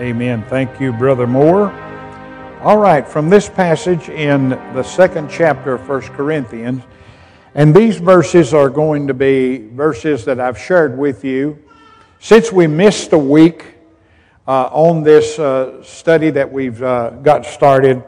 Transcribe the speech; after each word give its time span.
Amen. 0.00 0.42
Thank 0.48 0.80
you, 0.80 0.94
Brother 0.94 1.26
Moore. 1.26 1.70
All 2.62 2.78
right, 2.78 3.06
from 3.06 3.28
this 3.28 3.50
passage 3.50 4.08
in 4.08 4.48
the 4.48 4.82
second 4.82 5.28
chapter 5.28 5.74
of 5.74 5.86
1 5.86 6.00
Corinthians, 6.16 6.82
and 7.54 7.74
these 7.74 7.98
verses 7.98 8.54
are 8.54 8.70
going 8.70 9.08
to 9.08 9.12
be 9.12 9.58
verses 9.58 10.24
that 10.24 10.40
I've 10.40 10.56
shared 10.58 10.96
with 10.96 11.22
you. 11.22 11.58
Since 12.18 12.50
we 12.50 12.66
missed 12.66 13.12
a 13.12 13.18
week 13.18 13.74
uh, 14.48 14.70
on 14.72 15.02
this 15.02 15.38
uh, 15.38 15.82
study 15.82 16.30
that 16.30 16.50
we've 16.50 16.82
uh, 16.82 17.10
got 17.10 17.44
started, 17.44 18.02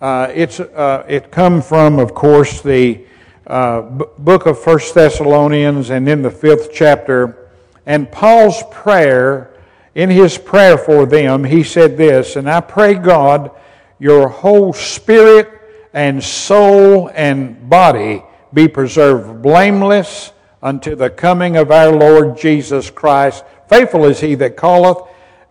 uh, 0.00 0.32
it's, 0.34 0.58
uh, 0.58 1.04
it 1.06 1.30
come 1.30 1.60
from, 1.60 1.98
of 1.98 2.14
course, 2.14 2.62
the 2.62 3.04
uh, 3.46 3.82
b- 3.82 4.06
book 4.20 4.46
of 4.46 4.58
First 4.58 4.94
Thessalonians 4.94 5.90
and 5.90 6.08
in 6.08 6.22
the 6.22 6.30
fifth 6.30 6.70
chapter. 6.72 7.50
And 7.84 8.10
Paul's 8.10 8.62
prayer, 8.70 9.49
in 9.94 10.10
his 10.10 10.38
prayer 10.38 10.78
for 10.78 11.06
them, 11.06 11.44
he 11.44 11.62
said 11.62 11.96
this, 11.96 12.36
And 12.36 12.48
I 12.48 12.60
pray 12.60 12.94
God, 12.94 13.50
your 13.98 14.28
whole 14.28 14.72
spirit 14.72 15.50
and 15.92 16.22
soul 16.22 17.10
and 17.14 17.68
body 17.68 18.22
be 18.52 18.68
preserved 18.68 19.42
blameless 19.42 20.32
unto 20.62 20.94
the 20.94 21.10
coming 21.10 21.56
of 21.56 21.70
our 21.70 21.90
Lord 21.90 22.38
Jesus 22.38 22.90
Christ. 22.90 23.44
Faithful 23.68 24.04
is 24.04 24.20
he 24.20 24.34
that 24.36 24.56
calleth, 24.56 24.98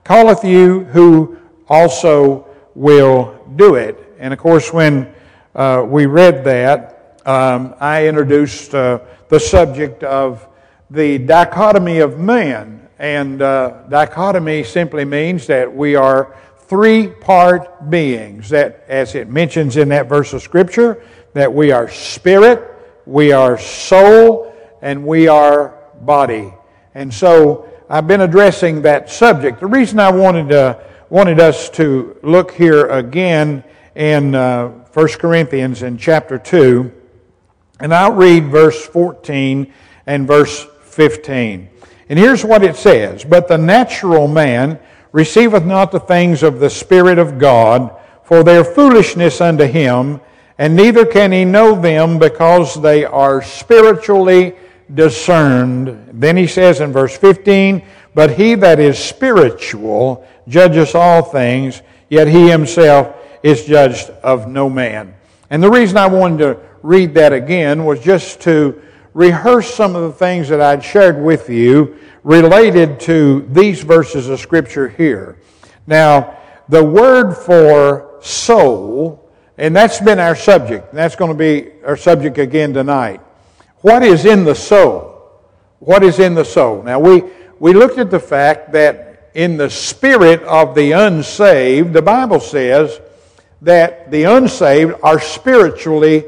calleth 0.03 0.43
you, 0.43 0.83
who 0.85 1.37
also 1.67 2.47
will 2.75 3.39
do 3.55 3.75
it. 3.75 3.97
And 4.19 4.33
of 4.33 4.39
course, 4.39 4.71
when 4.71 5.13
uh, 5.55 5.85
we 5.87 6.05
read 6.05 6.43
that, 6.45 7.21
um, 7.25 7.75
I 7.79 8.07
introduced 8.07 8.73
uh, 8.73 8.99
the 9.29 9.39
subject 9.39 10.03
of 10.03 10.47
the 10.89 11.17
dichotomy 11.17 11.99
of 11.99 12.19
man. 12.19 12.88
And 12.99 13.41
uh, 13.41 13.83
dichotomy 13.87 14.63
simply 14.65 15.05
means 15.05 15.47
that 15.47 15.73
we 15.73 15.95
are 15.95 16.35
three 16.67 17.07
part 17.07 17.89
beings. 17.89 18.49
That, 18.49 18.83
as 18.89 19.15
it 19.15 19.29
mentions 19.29 19.77
in 19.77 19.89
that 19.89 20.07
verse 20.07 20.33
of 20.33 20.41
Scripture, 20.41 21.01
that 21.33 21.51
we 21.51 21.71
are 21.71 21.89
spirit, 21.89 22.69
we 23.05 23.31
are 23.31 23.57
soul, 23.57 24.53
and 24.81 25.05
we 25.07 25.29
are 25.29 25.77
body. 26.01 26.53
And 26.93 27.13
so 27.13 27.69
I've 27.89 28.07
been 28.07 28.21
addressing 28.21 28.81
that 28.81 29.09
subject. 29.09 29.61
The 29.61 29.67
reason 29.67 29.99
I 29.99 30.11
wanted, 30.11 30.77
wanted 31.09 31.39
us 31.39 31.69
to 31.71 32.17
look 32.21 32.51
here 32.51 32.87
again 32.87 33.63
in 33.95 34.35
uh, 34.35 34.67
1 34.93 35.07
Corinthians 35.19 35.83
in 35.83 35.97
chapter 35.97 36.37
2, 36.37 36.91
and 37.79 37.93
I'll 37.93 38.13
read 38.13 38.47
verse 38.47 38.85
14 38.85 39.73
and 40.05 40.27
verse 40.27 40.65
15. 40.83 41.69
And 42.09 42.19
here's 42.19 42.43
what 42.43 42.63
it 42.63 42.75
says 42.75 43.23
But 43.23 43.47
the 43.47 43.57
natural 43.57 44.27
man 44.27 44.79
receiveth 45.11 45.65
not 45.65 45.91
the 45.91 45.99
things 45.99 46.43
of 46.43 46.59
the 46.59 46.69
Spirit 46.69 47.17
of 47.17 47.39
God, 47.39 47.95
for 48.23 48.43
their 48.43 48.63
foolishness 48.63 49.41
unto 49.41 49.65
him 49.65 50.19
and 50.59 50.75
neither 50.75 51.05
can 51.05 51.31
he 51.31 51.45
know 51.45 51.73
them 51.79 52.19
because 52.19 52.79
they 52.81 53.05
are 53.05 53.41
spiritually 53.41 54.55
discerned. 54.93 56.09
Then 56.11 56.35
he 56.35 56.47
says 56.47 56.81
in 56.81 56.91
verse 56.91 57.17
15, 57.17 57.81
But 58.13 58.31
he 58.31 58.55
that 58.55 58.77
is 58.77 58.99
spiritual 58.99 60.27
judges 60.49 60.95
all 60.95 61.21
things, 61.21 61.81
yet 62.09 62.27
he 62.27 62.49
himself 62.49 63.15
is 63.41 63.63
judged 63.63 64.09
of 64.21 64.49
no 64.49 64.69
man. 64.69 65.15
And 65.49 65.63
the 65.63 65.71
reason 65.71 65.95
I 65.95 66.07
wanted 66.07 66.39
to 66.39 66.59
read 66.83 67.13
that 67.13 67.31
again 67.31 67.85
was 67.85 68.01
just 68.01 68.41
to 68.41 68.81
rehearse 69.19 69.73
some 69.73 69.95
of 69.95 70.03
the 70.03 70.13
things 70.13 70.47
that 70.47 70.61
I'd 70.61 70.83
shared 70.83 71.21
with 71.21 71.49
you 71.49 71.97
related 72.23 72.99
to 73.01 73.47
these 73.51 73.83
verses 73.83 74.29
of 74.29 74.39
Scripture 74.39 74.87
here. 74.87 75.37
Now, 75.85 76.37
the 76.69 76.83
word 76.83 77.33
for 77.33 78.19
soul 78.21 79.29
and 79.59 79.75
that's 79.75 79.99
been 79.99 80.19
our 80.19 80.37
subject. 80.37 80.93
That's 80.93 81.17
going 81.17 81.31
to 81.31 81.37
be 81.37 81.71
our 81.85 81.97
subject 81.97 82.37
again 82.37 82.73
tonight. 82.73 83.19
What 83.81 84.03
is 84.03 84.25
in 84.25 84.45
the 84.45 84.55
soul? 84.55 85.21
What 85.79 86.01
is 86.01 86.17
in 86.17 86.33
the 86.33 86.45
soul? 86.45 86.81
Now, 86.81 86.97
we, 86.99 87.23
we 87.59 87.73
looked 87.73 87.97
at 87.97 88.09
the 88.09 88.21
fact 88.21 88.71
that 88.71 89.31
in 89.33 89.57
the 89.57 89.69
spirit 89.69 90.41
of 90.43 90.75
the 90.75 90.93
unsaved, 90.93 91.91
the 91.91 92.01
Bible 92.01 92.39
says 92.39 93.01
that 93.61 94.11
the 94.11 94.23
unsaved 94.23 94.93
are 95.03 95.19
spiritually 95.19 96.23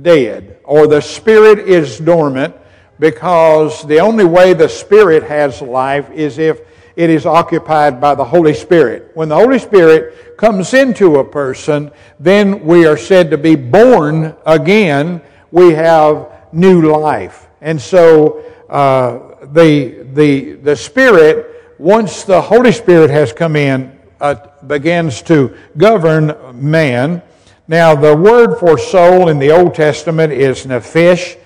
dead, 0.00 0.55
or 0.66 0.86
the 0.86 1.00
spirit 1.00 1.60
is 1.60 1.98
dormant, 1.98 2.54
because 2.98 3.86
the 3.86 4.00
only 4.00 4.24
way 4.24 4.52
the 4.52 4.68
spirit 4.68 5.22
has 5.22 5.62
life 5.62 6.10
is 6.10 6.38
if 6.38 6.60
it 6.96 7.10
is 7.10 7.26
occupied 7.26 8.00
by 8.00 8.14
the 8.14 8.24
Holy 8.24 8.54
Spirit. 8.54 9.10
When 9.14 9.28
the 9.28 9.36
Holy 9.36 9.58
Spirit 9.58 10.36
comes 10.38 10.72
into 10.72 11.16
a 11.16 11.24
person, 11.24 11.90
then 12.18 12.64
we 12.64 12.86
are 12.86 12.96
said 12.96 13.30
to 13.30 13.38
be 13.38 13.54
born 13.54 14.34
again. 14.46 15.20
We 15.50 15.72
have 15.72 16.32
new 16.52 16.96
life. 16.96 17.48
And 17.60 17.80
so 17.80 18.42
uh, 18.70 19.44
the, 19.52 20.06
the, 20.14 20.52
the 20.54 20.74
Spirit, 20.74 21.74
once 21.78 22.24
the 22.24 22.40
Holy 22.40 22.72
Spirit 22.72 23.10
has 23.10 23.30
come 23.30 23.56
in, 23.56 23.98
uh, 24.18 24.34
begins 24.66 25.20
to 25.22 25.54
govern 25.76 26.34
man. 26.54 27.20
Now, 27.68 27.96
the 27.96 28.16
word 28.16 28.58
for 28.58 28.78
soul 28.78 29.28
in 29.28 29.40
the 29.40 29.50
Old 29.50 29.74
Testament 29.74 30.32
is 30.32 30.66
nephesh, 30.66 31.36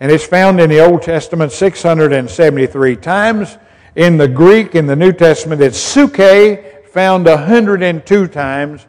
and 0.00 0.10
it's 0.10 0.24
found 0.24 0.58
in 0.58 0.70
the 0.70 0.80
Old 0.80 1.02
Testament 1.02 1.52
673 1.52 2.96
times. 2.96 3.58
In 3.94 4.16
the 4.16 4.26
Greek, 4.26 4.74
in 4.74 4.86
the 4.86 4.96
New 4.96 5.12
Testament, 5.12 5.60
it's 5.60 5.78
psuche, 5.94 6.86
found 6.88 7.26
102 7.26 8.26
times. 8.28 8.86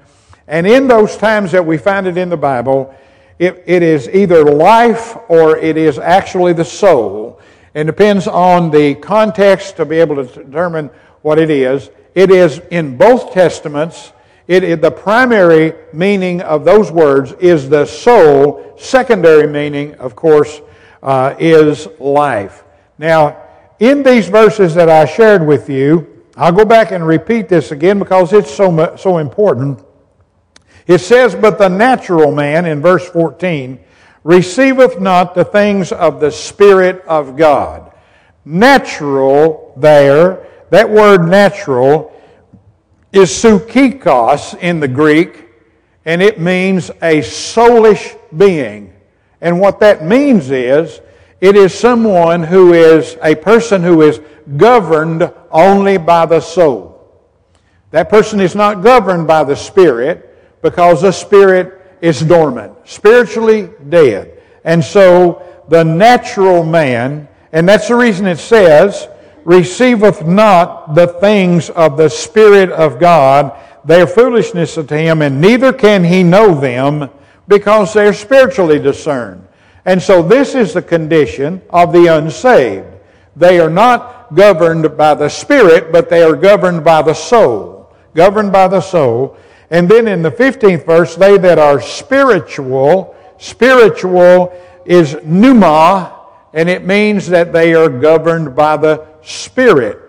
And 0.47 0.65
in 0.65 0.87
those 0.87 1.17
times 1.17 1.51
that 1.51 1.65
we 1.65 1.77
find 1.77 2.07
it 2.07 2.17
in 2.17 2.29
the 2.29 2.37
Bible, 2.37 2.95
it, 3.37 3.63
it 3.65 3.83
is 3.83 4.07
either 4.07 4.45
life 4.45 5.17
or 5.27 5.57
it 5.57 5.75
is 5.75 5.99
actually 5.99 6.53
the 6.53 6.63
soul. 6.63 7.41
It 7.73 7.83
depends 7.83 8.27
on 8.27 8.71
the 8.71 8.95
context 8.95 9.75
to 9.75 9.85
be 9.85 9.97
able 9.97 10.25
to 10.25 10.43
determine 10.43 10.89
what 11.21 11.37
it 11.37 11.49
is. 11.49 11.89
It 12.15 12.31
is 12.31 12.61
in 12.71 12.95
both 12.95 13.33
testaments. 13.33 14.13
It, 14.47 14.63
it, 14.63 14.81
the 14.81 14.91
primary 14.91 15.73
meaning 15.91 16.41
of 16.41 16.63
those 16.63 16.91
words 16.91 17.33
is 17.33 17.67
the 17.69 17.85
soul. 17.85 18.75
Secondary 18.77 19.47
meaning, 19.47 19.95
of 19.95 20.15
course, 20.15 20.61
uh, 21.03 21.35
is 21.37 21.87
life. 21.99 22.63
Now, 22.97 23.43
in 23.79 24.03
these 24.03 24.29
verses 24.29 24.73
that 24.75 24.89
I 24.89 25.05
shared 25.05 25.45
with 25.45 25.69
you, 25.69 26.23
I'll 26.35 26.53
go 26.53 26.65
back 26.65 26.91
and 26.91 27.05
repeat 27.05 27.49
this 27.49 27.71
again 27.71 27.99
because 27.99 28.31
it's 28.31 28.53
so, 28.53 28.95
so 28.95 29.17
important. 29.17 29.83
It 30.85 30.99
says, 30.99 31.35
But 31.35 31.57
the 31.57 31.67
natural 31.67 32.31
man, 32.31 32.65
in 32.65 32.81
verse 32.81 33.07
14, 33.09 33.79
receiveth 34.23 34.99
not 34.99 35.35
the 35.35 35.43
things 35.43 35.91
of 35.91 36.19
the 36.19 36.31
Spirit 36.31 37.03
of 37.05 37.35
God. 37.35 37.91
Natural 38.45 39.73
there, 39.77 40.47
that 40.69 40.89
word 40.89 41.27
natural 41.27 42.13
is 43.17 43.29
psychikos 43.29 44.57
in 44.59 44.79
the 44.79 44.87
Greek, 44.87 45.45
and 46.05 46.21
it 46.21 46.39
means 46.39 46.89
a 47.01 47.19
soulish 47.21 48.17
being. 48.35 48.93
And 49.41 49.59
what 49.59 49.79
that 49.81 50.03
means 50.03 50.49
is 50.51 51.01
it 51.41 51.55
is 51.55 51.73
someone 51.73 52.43
who 52.43 52.73
is 52.73 53.17
a 53.21 53.35
person 53.35 53.83
who 53.83 54.01
is 54.01 54.21
governed 54.55 55.31
only 55.51 55.97
by 55.97 56.25
the 56.25 56.39
soul. 56.39 56.93
That 57.91 58.09
person 58.09 58.39
is 58.39 58.55
not 58.55 58.83
governed 58.83 59.27
by 59.27 59.43
the 59.43 59.55
Spirit 59.55 60.61
because 60.61 61.01
the 61.01 61.11
Spirit 61.11 61.81
is 62.01 62.21
dormant, 62.21 62.73
spiritually 62.85 63.69
dead. 63.89 64.41
And 64.63 64.83
so 64.83 65.43
the 65.69 65.83
natural 65.83 66.63
man, 66.63 67.27
and 67.51 67.67
that's 67.67 67.87
the 67.87 67.95
reason 67.95 68.27
it 68.27 68.39
says, 68.39 69.07
receiveth 69.47 70.25
not 70.25 70.93
the 70.93 71.07
things 71.07 71.69
of 71.69 71.95
the 71.95 72.09
Spirit 72.09 72.69
of 72.69 72.99
God, 72.99 73.57
their 73.85 74.05
foolishness 74.05 74.77
unto 74.77 74.97
him, 74.97 75.21
and 75.21 75.39
neither 75.39 75.71
can 75.71 76.03
he 76.03 76.21
know 76.21 76.53
them 76.53 77.09
because 77.47 77.93
they're 77.93 78.13
spiritually 78.13 78.77
discerned. 78.77 79.47
And 79.85 80.01
so 80.01 80.21
this 80.21 80.53
is 80.53 80.73
the 80.73 80.81
condition 80.81 81.61
of 81.69 81.93
the 81.93 82.07
unsaved. 82.07 82.87
They 83.37 83.57
are 83.61 83.69
not 83.69 84.35
governed 84.35 84.97
by 84.97 85.13
the 85.13 85.29
Spirit, 85.29 85.93
but 85.93 86.09
they 86.09 86.23
are 86.23 86.35
governed 86.35 86.83
by 86.83 87.01
the 87.01 87.13
soul. 87.13 87.95
Governed 88.13 88.51
by 88.51 88.67
the 88.67 88.81
soul. 88.81 89.37
And 89.69 89.87
then 89.87 90.09
in 90.09 90.21
the 90.21 90.31
15th 90.31 90.85
verse, 90.85 91.15
they 91.15 91.37
that 91.37 91.57
are 91.57 91.79
spiritual, 91.79 93.15
spiritual 93.37 94.53
is 94.83 95.15
pneuma, 95.23 96.16
and 96.57 96.67
it 96.67 96.83
means 96.83 97.27
that 97.27 97.53
they 97.53 97.75
are 97.75 97.87
governed 97.87 98.55
by 98.55 98.75
the 98.75 99.05
Spirit. 99.21 99.99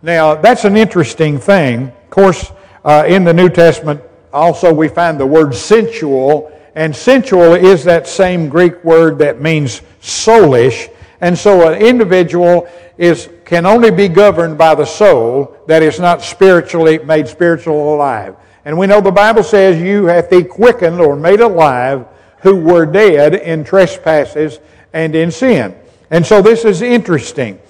Now, 0.00 0.36
that's 0.36 0.64
an 0.64 0.74
interesting 0.74 1.38
thing. 1.38 1.88
Of 1.88 2.08
course, 2.08 2.50
uh, 2.82 3.04
in 3.06 3.24
the 3.24 3.34
New 3.34 3.50
Testament, 3.50 4.00
also 4.32 4.72
we 4.72 4.88
find 4.88 5.20
the 5.20 5.26
word 5.26 5.54
sensual 5.54 6.50
and 6.74 6.96
sensual 6.96 7.52
is 7.52 7.84
that 7.84 8.06
same 8.06 8.48
Greek 8.48 8.82
word 8.82 9.18
that 9.18 9.42
means 9.42 9.82
soulish. 10.00 10.90
And 11.20 11.36
so 11.36 11.68
an 11.70 11.82
individual 11.82 12.66
is 12.96 13.28
can 13.44 13.66
only 13.66 13.90
be 13.90 14.08
governed 14.08 14.56
by 14.56 14.74
the 14.74 14.86
soul 14.86 15.58
that 15.66 15.82
is 15.82 16.00
not 16.00 16.22
spiritually 16.22 17.00
made 17.00 17.28
spiritual 17.28 17.94
alive. 17.94 18.34
And 18.64 18.78
we 18.78 18.86
know 18.86 19.02
the 19.02 19.10
Bible 19.10 19.42
says, 19.42 19.78
You 19.78 20.06
hath 20.06 20.30
he 20.30 20.42
quickened 20.42 21.02
or 21.02 21.16
made 21.16 21.40
alive 21.40 22.06
who 22.38 22.56
were 22.56 22.86
dead 22.86 23.34
in 23.34 23.62
trespasses 23.62 24.58
and 24.94 25.14
in 25.14 25.30
sin. 25.30 25.74
And 26.10 26.24
so 26.24 26.42
this 26.42 26.64
is 26.64 26.82
interesting. 26.82 27.60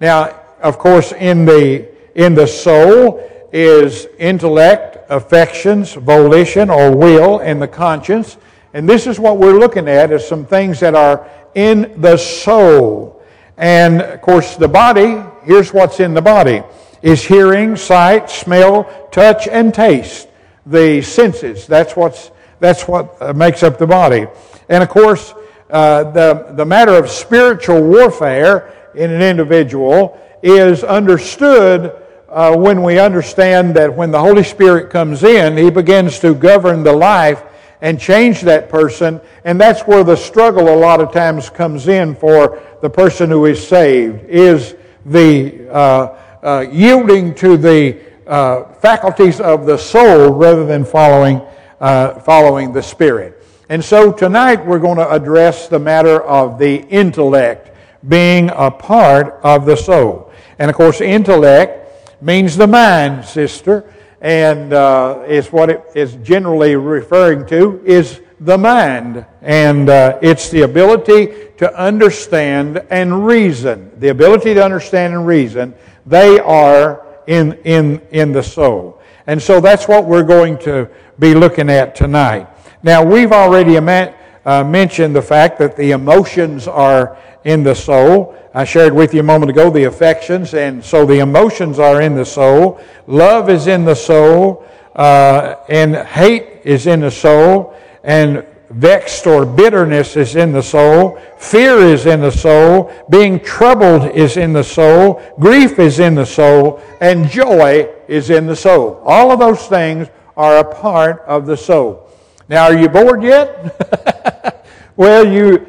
Now, 0.00 0.40
of 0.60 0.78
course, 0.78 1.12
in 1.12 1.44
the, 1.44 1.88
in 2.14 2.34
the 2.34 2.46
soul 2.46 3.22
is 3.52 4.06
intellect, 4.18 4.98
affections, 5.08 5.94
volition 5.94 6.70
or 6.70 6.96
will, 6.96 7.38
and 7.38 7.62
the 7.62 7.68
conscience. 7.68 8.36
And 8.72 8.88
this 8.88 9.06
is 9.06 9.20
what 9.20 9.38
we're 9.38 9.58
looking 9.58 9.88
at 9.88 10.10
is 10.10 10.26
some 10.26 10.44
things 10.44 10.80
that 10.80 10.94
are 10.94 11.28
in 11.54 12.00
the 12.00 12.16
soul. 12.16 13.22
And 13.56 14.02
of 14.02 14.20
course, 14.20 14.56
the 14.56 14.68
body, 14.68 15.22
here's 15.44 15.72
what's 15.72 16.00
in 16.00 16.14
the 16.14 16.22
body 16.22 16.62
is 17.02 17.22
hearing, 17.22 17.76
sight, 17.76 18.30
smell, 18.30 19.08
touch, 19.12 19.46
and 19.46 19.72
taste. 19.72 20.26
The 20.66 21.02
senses. 21.02 21.66
That's 21.66 21.94
what's 21.94 22.30
that's 22.58 22.88
what 22.88 23.16
uh, 23.20 23.34
makes 23.34 23.62
up 23.62 23.78
the 23.78 23.86
body. 23.86 24.26
And 24.70 24.82
of 24.82 24.88
course, 24.88 25.34
uh, 25.70 26.10
the, 26.12 26.52
the 26.56 26.64
matter 26.64 26.94
of 26.94 27.10
spiritual 27.10 27.82
warfare 27.82 28.90
in 28.94 29.10
an 29.10 29.22
individual 29.22 30.20
is 30.42 30.84
understood 30.84 32.00
uh, 32.28 32.56
when 32.56 32.82
we 32.82 32.98
understand 32.98 33.74
that 33.76 33.94
when 33.94 34.10
the 34.10 34.18
Holy 34.18 34.42
Spirit 34.42 34.90
comes 34.90 35.22
in, 35.22 35.56
He 35.56 35.70
begins 35.70 36.18
to 36.18 36.34
govern 36.34 36.82
the 36.82 36.92
life 36.92 37.42
and 37.80 38.00
change 38.00 38.40
that 38.42 38.68
person. 38.68 39.20
And 39.44 39.60
that's 39.60 39.82
where 39.82 40.02
the 40.04 40.16
struggle 40.16 40.68
a 40.68 40.76
lot 40.76 41.00
of 41.00 41.12
times 41.12 41.50
comes 41.50 41.86
in 41.86 42.14
for 42.14 42.62
the 42.82 42.90
person 42.90 43.30
who 43.30 43.46
is 43.46 43.64
saved, 43.64 44.24
is 44.24 44.74
the 45.06 45.68
uh, 45.68 46.18
uh, 46.42 46.66
yielding 46.70 47.34
to 47.36 47.56
the 47.56 48.00
uh, 48.26 48.72
faculties 48.74 49.40
of 49.40 49.66
the 49.66 49.76
soul 49.76 50.30
rather 50.30 50.66
than 50.66 50.84
following, 50.84 51.40
uh, 51.80 52.18
following 52.20 52.72
the 52.72 52.82
Spirit. 52.82 53.43
And 53.68 53.82
so 53.82 54.12
tonight 54.12 54.64
we're 54.64 54.78
going 54.78 54.98
to 54.98 55.10
address 55.10 55.68
the 55.68 55.78
matter 55.78 56.20
of 56.22 56.58
the 56.58 56.82
intellect 56.88 57.74
being 58.06 58.50
a 58.50 58.70
part 58.70 59.40
of 59.42 59.64
the 59.64 59.76
soul. 59.76 60.30
And 60.58 60.70
of 60.70 60.76
course, 60.76 61.00
intellect 61.00 62.22
means 62.22 62.56
the 62.56 62.66
mind, 62.66 63.24
sister 63.24 63.90
and 64.20 64.72
uh, 64.72 65.22
is 65.26 65.52
what 65.52 65.68
it 65.68 65.82
is 65.94 66.14
generally 66.16 66.76
referring 66.76 67.46
to 67.46 67.82
is 67.84 68.20
the 68.40 68.56
mind. 68.56 69.24
And 69.42 69.88
uh, 69.88 70.18
it's 70.22 70.50
the 70.50 70.62
ability 70.62 71.50
to 71.58 71.74
understand 71.78 72.84
and 72.90 73.26
reason. 73.26 73.90
The 73.98 74.08
ability 74.08 74.54
to 74.54 74.64
understand 74.64 75.14
and 75.14 75.26
reason 75.26 75.74
they 76.06 76.38
are 76.38 77.06
in, 77.26 77.54
in, 77.64 78.00
in 78.10 78.32
the 78.32 78.42
soul. 78.42 79.00
And 79.26 79.42
so 79.42 79.60
that's 79.60 79.88
what 79.88 80.04
we're 80.04 80.22
going 80.22 80.58
to 80.60 80.88
be 81.18 81.34
looking 81.34 81.70
at 81.70 81.94
tonight 81.94 82.48
now 82.84 83.04
we've 83.04 83.32
already 83.32 83.76
uh, 83.76 84.62
mentioned 84.62 85.16
the 85.16 85.22
fact 85.22 85.58
that 85.58 85.76
the 85.76 85.90
emotions 85.90 86.68
are 86.68 87.18
in 87.42 87.64
the 87.64 87.74
soul 87.74 88.36
I 88.56 88.64
shared 88.64 88.94
with 88.94 89.12
you 89.12 89.18
a 89.18 89.24
moment 89.24 89.50
ago 89.50 89.68
the 89.68 89.82
affections, 89.84 90.54
and 90.54 90.82
so 90.82 91.04
the 91.04 91.18
emotions 91.18 91.80
are 91.80 92.00
in 92.00 92.14
the 92.14 92.24
soul. 92.24 92.80
Love 93.08 93.50
is 93.50 93.66
in 93.66 93.84
the 93.84 93.96
soul, 93.96 94.64
uh, 94.94 95.56
and 95.68 95.96
hate 95.96 96.60
is 96.62 96.86
in 96.86 97.00
the 97.00 97.10
soul, 97.10 97.74
and 98.04 98.46
vexed 98.70 99.26
or 99.26 99.44
bitterness 99.44 100.16
is 100.16 100.36
in 100.36 100.52
the 100.52 100.62
soul. 100.62 101.18
Fear 101.36 101.78
is 101.78 102.06
in 102.06 102.20
the 102.20 102.30
soul. 102.30 102.92
Being 103.10 103.40
troubled 103.40 104.04
is 104.14 104.36
in 104.36 104.52
the 104.52 104.62
soul. 104.62 105.20
Grief 105.40 105.80
is 105.80 105.98
in 105.98 106.14
the 106.14 106.24
soul, 106.24 106.80
and 107.00 107.28
joy 107.28 107.88
is 108.06 108.30
in 108.30 108.46
the 108.46 108.54
soul. 108.54 109.02
All 109.04 109.32
of 109.32 109.40
those 109.40 109.66
things 109.66 110.06
are 110.36 110.58
a 110.58 110.74
part 110.76 111.24
of 111.26 111.46
the 111.46 111.56
soul. 111.56 112.03
Now, 112.48 112.64
are 112.64 112.76
you 112.76 112.88
bored 112.88 113.22
yet? 113.22 114.64
well, 114.96 115.26
you 115.26 115.66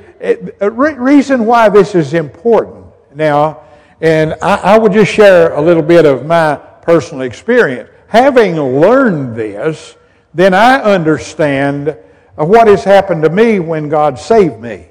a 0.59 0.71
reason 0.71 1.45
why 1.45 1.69
this 1.69 1.93
is 1.93 2.13
important 2.13 2.85
now, 3.13 3.61
and 4.01 4.33
I, 4.41 4.55
I 4.55 4.77
would 4.77 4.91
just 4.91 5.11
share 5.11 5.53
a 5.53 5.61
little 5.61 5.83
bit 5.83 6.05
of 6.05 6.25
my 6.25 6.55
personal 6.81 7.21
experience. 7.21 7.89
Having 8.07 8.55
learned 8.55 9.35
this, 9.35 9.97
then 10.33 10.53
I 10.53 10.81
understand 10.81 11.97
what 12.35 12.67
has 12.67 12.83
happened 12.83 13.23
to 13.23 13.29
me 13.29 13.59
when 13.59 13.87
God 13.87 14.17
saved 14.17 14.59
me. 14.59 14.87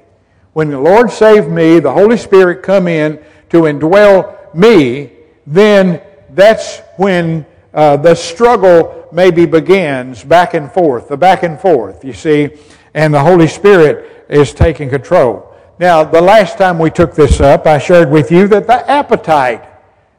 When 0.53 0.69
the 0.69 0.79
Lord 0.79 1.11
saved 1.11 1.49
me, 1.49 1.79
the 1.79 1.91
Holy 1.91 2.17
Spirit 2.17 2.63
come 2.63 2.87
in 2.87 3.21
to 3.49 3.63
indwell 3.63 4.53
me, 4.55 5.11
then 5.45 6.01
that's 6.29 6.79
when 6.97 7.45
uh, 7.73 7.97
the 7.97 8.15
struggle 8.15 9.04
maybe 9.15 9.45
begins 9.45 10.23
back 10.23 10.53
and 10.53 10.69
forth, 10.71 11.07
the 11.07 11.17
back 11.17 11.43
and 11.43 11.59
forth, 11.59 12.03
you 12.03 12.13
see, 12.13 12.49
and 12.93 13.13
the 13.13 13.19
Holy 13.19 13.47
Spirit 13.47 14.25
is 14.29 14.53
taking 14.53 14.89
control. 14.89 15.55
Now, 15.79 16.03
the 16.03 16.21
last 16.21 16.57
time 16.57 16.77
we 16.77 16.89
took 16.89 17.15
this 17.15 17.39
up, 17.39 17.65
I 17.65 17.79
shared 17.79 18.11
with 18.11 18.29
you 18.29 18.47
that 18.49 18.67
the 18.67 18.89
appetite 18.89 19.67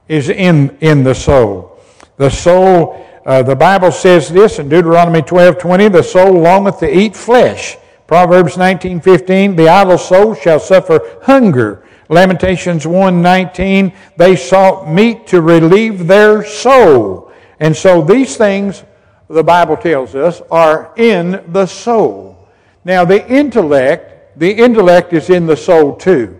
is 0.08 0.31
in, 0.31 0.76
in 0.81 1.04
the 1.04 1.14
soul. 1.14 1.78
The 2.16 2.31
soul, 2.31 3.06
uh, 3.26 3.43
the 3.43 3.56
Bible 3.56 3.93
says 3.93 4.31
this 4.31 4.58
in 4.58 4.69
Deuteronomy 4.69 5.22
12 5.22 5.58
20, 5.58 5.88
the 5.88 6.02
soul 6.02 6.32
longeth 6.32 6.78
to 6.81 6.99
eat 6.99 7.14
flesh. 7.14 7.76
Proverbs 8.06 8.56
19 8.56 9.00
15, 9.00 9.56
the 9.56 9.69
idle 9.69 9.99
soul 9.99 10.34
shall 10.34 10.60
suffer 10.60 11.19
hunger. 11.22 11.84
Lamentations 12.08 12.87
1 12.87 13.20
19, 13.20 13.92
they 14.16 14.37
sought 14.37 14.88
meat 14.88 15.26
to 15.26 15.40
relieve 15.40 16.06
their 16.06 16.44
soul. 16.44 17.25
And 17.60 17.76
so 17.76 18.02
these 18.02 18.36
things, 18.36 18.84
the 19.28 19.42
Bible 19.42 19.76
tells 19.76 20.14
us, 20.14 20.40
are 20.50 20.92
in 20.96 21.42
the 21.48 21.66
soul. 21.66 22.48
Now, 22.84 23.04
the 23.04 23.26
intellect, 23.28 24.38
the 24.38 24.50
intellect 24.50 25.12
is 25.12 25.30
in 25.30 25.46
the 25.46 25.56
soul 25.56 25.96
too. 25.96 26.38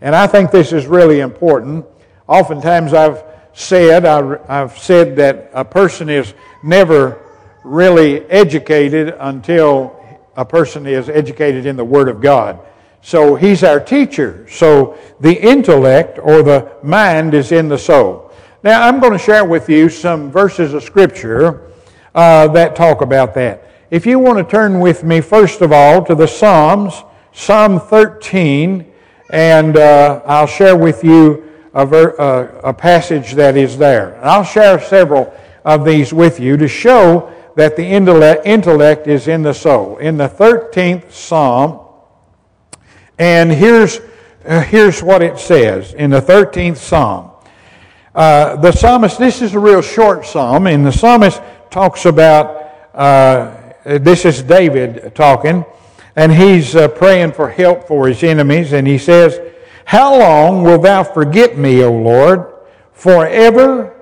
And 0.00 0.14
I 0.14 0.26
think 0.26 0.50
this 0.50 0.72
is 0.72 0.86
really 0.86 1.20
important. 1.20 1.86
Oftentimes 2.26 2.92
I've 2.92 3.24
said, 3.52 4.04
I've 4.04 4.78
said 4.78 5.16
that 5.16 5.50
a 5.52 5.64
person 5.64 6.08
is 6.08 6.34
never 6.62 7.24
really 7.64 8.24
educated 8.26 9.14
until 9.18 9.98
a 10.36 10.44
person 10.44 10.86
is 10.86 11.08
educated 11.08 11.66
in 11.66 11.76
the 11.76 11.84
Word 11.84 12.08
of 12.08 12.20
God. 12.20 12.60
So 13.00 13.34
he's 13.34 13.64
our 13.64 13.80
teacher. 13.80 14.46
So 14.50 14.98
the 15.20 15.32
intellect 15.32 16.18
or 16.22 16.42
the 16.42 16.72
mind 16.82 17.34
is 17.34 17.52
in 17.52 17.68
the 17.68 17.78
soul. 17.78 18.27
Now 18.64 18.88
I'm 18.88 18.98
going 18.98 19.12
to 19.12 19.18
share 19.20 19.44
with 19.44 19.68
you 19.68 19.88
some 19.88 20.32
verses 20.32 20.74
of 20.74 20.82
Scripture 20.82 21.70
uh, 22.12 22.48
that 22.48 22.74
talk 22.74 23.02
about 23.02 23.32
that. 23.34 23.70
If 23.92 24.04
you 24.04 24.18
want 24.18 24.38
to 24.38 24.44
turn 24.44 24.80
with 24.80 25.04
me, 25.04 25.20
first 25.20 25.60
of 25.60 25.70
all, 25.70 26.04
to 26.04 26.16
the 26.16 26.26
Psalms, 26.26 27.04
Psalm 27.32 27.78
13, 27.78 28.84
and 29.30 29.76
uh, 29.76 30.22
I'll 30.26 30.48
share 30.48 30.76
with 30.76 31.04
you 31.04 31.48
a, 31.72 31.86
ver- 31.86 32.20
uh, 32.20 32.70
a 32.70 32.74
passage 32.74 33.34
that 33.34 33.56
is 33.56 33.78
there. 33.78 34.14
And 34.14 34.24
I'll 34.24 34.42
share 34.42 34.80
several 34.80 35.32
of 35.64 35.84
these 35.84 36.12
with 36.12 36.40
you 36.40 36.56
to 36.56 36.66
show 36.66 37.32
that 37.54 37.76
the 37.76 37.86
intellect, 37.86 38.44
intellect 38.44 39.06
is 39.06 39.28
in 39.28 39.42
the 39.42 39.54
soul. 39.54 39.98
In 39.98 40.16
the 40.16 40.28
13th 40.28 41.12
Psalm, 41.12 41.86
and 43.20 43.52
here's, 43.52 44.00
uh, 44.44 44.62
here's 44.62 45.00
what 45.00 45.22
it 45.22 45.38
says 45.38 45.94
in 45.94 46.10
the 46.10 46.20
13th 46.20 46.78
Psalm. 46.78 47.30
Uh, 48.18 48.56
the 48.56 48.72
psalmist, 48.72 49.16
this 49.16 49.40
is 49.42 49.54
a 49.54 49.58
real 49.60 49.80
short 49.80 50.26
psalm, 50.26 50.66
and 50.66 50.84
the 50.84 50.90
psalmist 50.90 51.40
talks 51.70 52.04
about 52.04 52.72
uh, 52.92 53.74
this 53.84 54.24
is 54.24 54.42
David 54.42 55.14
talking, 55.14 55.64
and 56.16 56.32
he's 56.32 56.74
uh, 56.74 56.88
praying 56.88 57.30
for 57.30 57.48
help 57.48 57.86
for 57.86 58.08
his 58.08 58.24
enemies, 58.24 58.72
and 58.72 58.88
he 58.88 58.98
says, 58.98 59.38
How 59.84 60.18
long 60.18 60.64
wilt 60.64 60.82
thou 60.82 61.04
forget 61.04 61.56
me, 61.56 61.84
O 61.84 61.92
Lord? 61.92 62.54
Forever? 62.92 63.94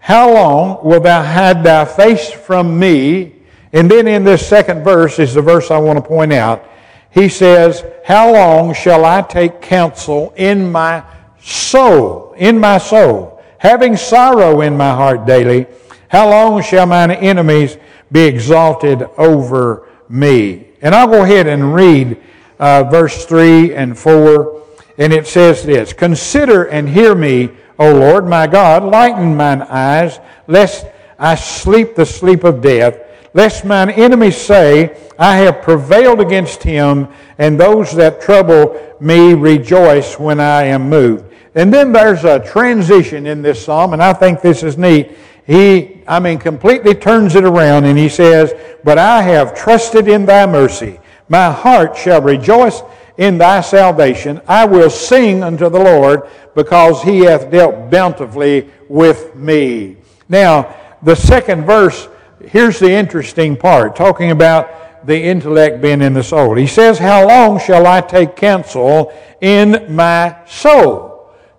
How 0.00 0.34
long 0.34 0.84
wilt 0.84 1.04
thou 1.04 1.22
hide 1.22 1.62
thy 1.62 1.84
face 1.84 2.28
from 2.28 2.76
me? 2.76 3.36
And 3.72 3.88
then 3.88 4.08
in 4.08 4.24
this 4.24 4.44
second 4.48 4.82
verse 4.82 5.20
is 5.20 5.34
the 5.34 5.42
verse 5.42 5.70
I 5.70 5.78
want 5.78 5.96
to 5.96 6.02
point 6.02 6.32
out. 6.32 6.68
He 7.12 7.28
says, 7.28 7.84
How 8.04 8.32
long 8.32 8.74
shall 8.74 9.04
I 9.04 9.22
take 9.22 9.62
counsel 9.62 10.34
in 10.36 10.72
my 10.72 11.04
soul, 11.38 12.34
in 12.36 12.58
my 12.58 12.78
soul, 12.78 13.36
having 13.60 13.96
sorrow 13.96 14.60
in 14.60 14.76
my 14.76 14.90
heart 14.90 15.24
daily? 15.24 15.66
How 16.08 16.28
long 16.28 16.60
shall 16.62 16.86
mine 16.86 17.12
enemies 17.12 17.76
be 18.12 18.24
exalted 18.24 19.02
over 19.16 19.88
me. 20.08 20.66
And 20.82 20.94
I'll 20.94 21.08
go 21.08 21.22
ahead 21.22 21.46
and 21.46 21.74
read 21.74 22.20
uh, 22.58 22.84
verse 22.84 23.24
3 23.24 23.74
and 23.74 23.98
4. 23.98 24.62
And 24.98 25.12
it 25.12 25.26
says 25.26 25.64
this 25.64 25.92
Consider 25.92 26.64
and 26.64 26.88
hear 26.88 27.14
me, 27.14 27.50
O 27.78 27.94
Lord 27.94 28.26
my 28.26 28.46
God, 28.46 28.84
lighten 28.84 29.36
mine 29.36 29.62
eyes, 29.62 30.18
lest 30.46 30.86
I 31.18 31.34
sleep 31.34 31.94
the 31.94 32.06
sleep 32.06 32.44
of 32.44 32.60
death, 32.60 32.98
lest 33.32 33.64
mine 33.64 33.90
enemies 33.90 34.36
say, 34.36 34.96
I 35.18 35.36
have 35.36 35.62
prevailed 35.62 36.20
against 36.20 36.62
him, 36.62 37.08
and 37.38 37.58
those 37.58 37.94
that 37.96 38.20
trouble 38.20 38.96
me 39.00 39.34
rejoice 39.34 40.18
when 40.18 40.40
I 40.40 40.64
am 40.64 40.88
moved. 40.88 41.29
And 41.54 41.72
then 41.72 41.92
there's 41.92 42.24
a 42.24 42.38
transition 42.38 43.26
in 43.26 43.42
this 43.42 43.64
psalm, 43.64 43.92
and 43.92 44.02
I 44.02 44.12
think 44.12 44.40
this 44.40 44.62
is 44.62 44.78
neat. 44.78 45.10
He, 45.46 46.02
I 46.06 46.20
mean, 46.20 46.38
completely 46.38 46.94
turns 46.94 47.34
it 47.34 47.44
around 47.44 47.84
and 47.84 47.98
he 47.98 48.08
says, 48.08 48.52
But 48.84 48.98
I 48.98 49.22
have 49.22 49.54
trusted 49.54 50.06
in 50.06 50.26
thy 50.26 50.46
mercy. 50.46 51.00
My 51.28 51.50
heart 51.50 51.96
shall 51.96 52.22
rejoice 52.22 52.82
in 53.16 53.38
thy 53.38 53.60
salvation. 53.60 54.40
I 54.46 54.64
will 54.64 54.90
sing 54.90 55.42
unto 55.42 55.68
the 55.68 55.78
Lord 55.78 56.28
because 56.54 57.02
he 57.02 57.20
hath 57.20 57.50
dealt 57.50 57.90
bountifully 57.90 58.70
with 58.88 59.34
me. 59.34 59.96
Now, 60.28 60.76
the 61.02 61.16
second 61.16 61.64
verse, 61.64 62.08
here's 62.44 62.78
the 62.78 62.90
interesting 62.92 63.56
part, 63.56 63.96
talking 63.96 64.30
about 64.30 65.06
the 65.06 65.20
intellect 65.20 65.80
being 65.80 66.02
in 66.02 66.12
the 66.12 66.22
soul. 66.22 66.54
He 66.54 66.66
says, 66.66 66.98
How 66.98 67.26
long 67.26 67.58
shall 67.58 67.86
I 67.86 68.00
take 68.02 68.36
counsel 68.36 69.12
in 69.40 69.94
my 69.94 70.36
soul? 70.46 71.09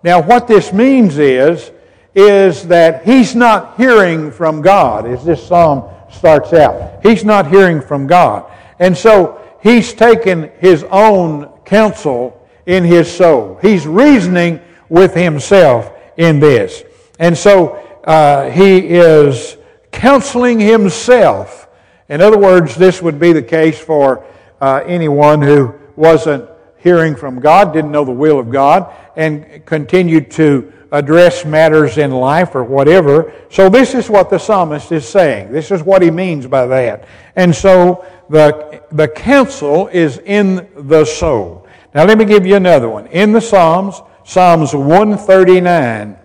Now, 0.02 0.20
what 0.20 0.48
this 0.48 0.72
means 0.72 1.18
is, 1.18 1.70
is 2.14 2.66
that 2.68 3.04
he's 3.04 3.34
not 3.34 3.76
hearing 3.76 4.30
from 4.30 4.60
God, 4.60 5.06
as 5.06 5.24
this 5.24 5.46
psalm 5.46 5.88
starts 6.10 6.52
out. 6.52 7.00
He's 7.02 7.24
not 7.24 7.48
hearing 7.48 7.80
from 7.80 8.06
God. 8.06 8.50
And 8.78 8.96
so 8.96 9.40
he's 9.62 9.92
taken 9.92 10.50
his 10.58 10.84
own 10.84 11.46
counsel 11.64 12.46
in 12.66 12.84
his 12.84 13.10
soul. 13.10 13.58
He's 13.62 13.86
reasoning 13.86 14.60
with 14.88 15.14
himself 15.14 15.90
in 16.16 16.40
this. 16.40 16.82
And 17.18 17.36
so 17.36 17.76
uh, 18.04 18.50
he 18.50 18.78
is 18.78 19.56
counseling 19.90 20.60
himself. 20.60 21.68
In 22.08 22.20
other 22.20 22.38
words, 22.38 22.74
this 22.74 23.00
would 23.00 23.18
be 23.18 23.32
the 23.32 23.42
case 23.42 23.78
for 23.78 24.24
uh, 24.60 24.82
anyone 24.86 25.40
who 25.40 25.74
wasn't 25.96 26.48
hearing 26.82 27.14
from 27.14 27.40
God, 27.40 27.72
didn't 27.72 27.92
know 27.92 28.04
the 28.04 28.10
will 28.10 28.38
of 28.38 28.50
God, 28.50 28.94
and 29.16 29.64
continued 29.64 30.30
to 30.32 30.72
address 30.90 31.44
matters 31.44 31.96
in 31.96 32.10
life 32.10 32.54
or 32.54 32.64
whatever. 32.64 33.32
So 33.50 33.68
this 33.68 33.94
is 33.94 34.10
what 34.10 34.28
the 34.28 34.38
psalmist 34.38 34.92
is 34.92 35.08
saying. 35.08 35.52
This 35.52 35.70
is 35.70 35.82
what 35.82 36.02
he 36.02 36.10
means 36.10 36.46
by 36.46 36.66
that. 36.66 37.06
And 37.34 37.54
so 37.54 38.04
the, 38.28 38.82
the 38.92 39.08
counsel 39.08 39.88
is 39.88 40.18
in 40.18 40.68
the 40.76 41.04
soul. 41.04 41.66
Now 41.94 42.04
let 42.04 42.18
me 42.18 42.24
give 42.24 42.46
you 42.46 42.56
another 42.56 42.88
one. 42.88 43.06
In 43.08 43.32
the 43.32 43.40
Psalms, 43.40 44.00
Psalms 44.24 44.74
139, 44.74 46.16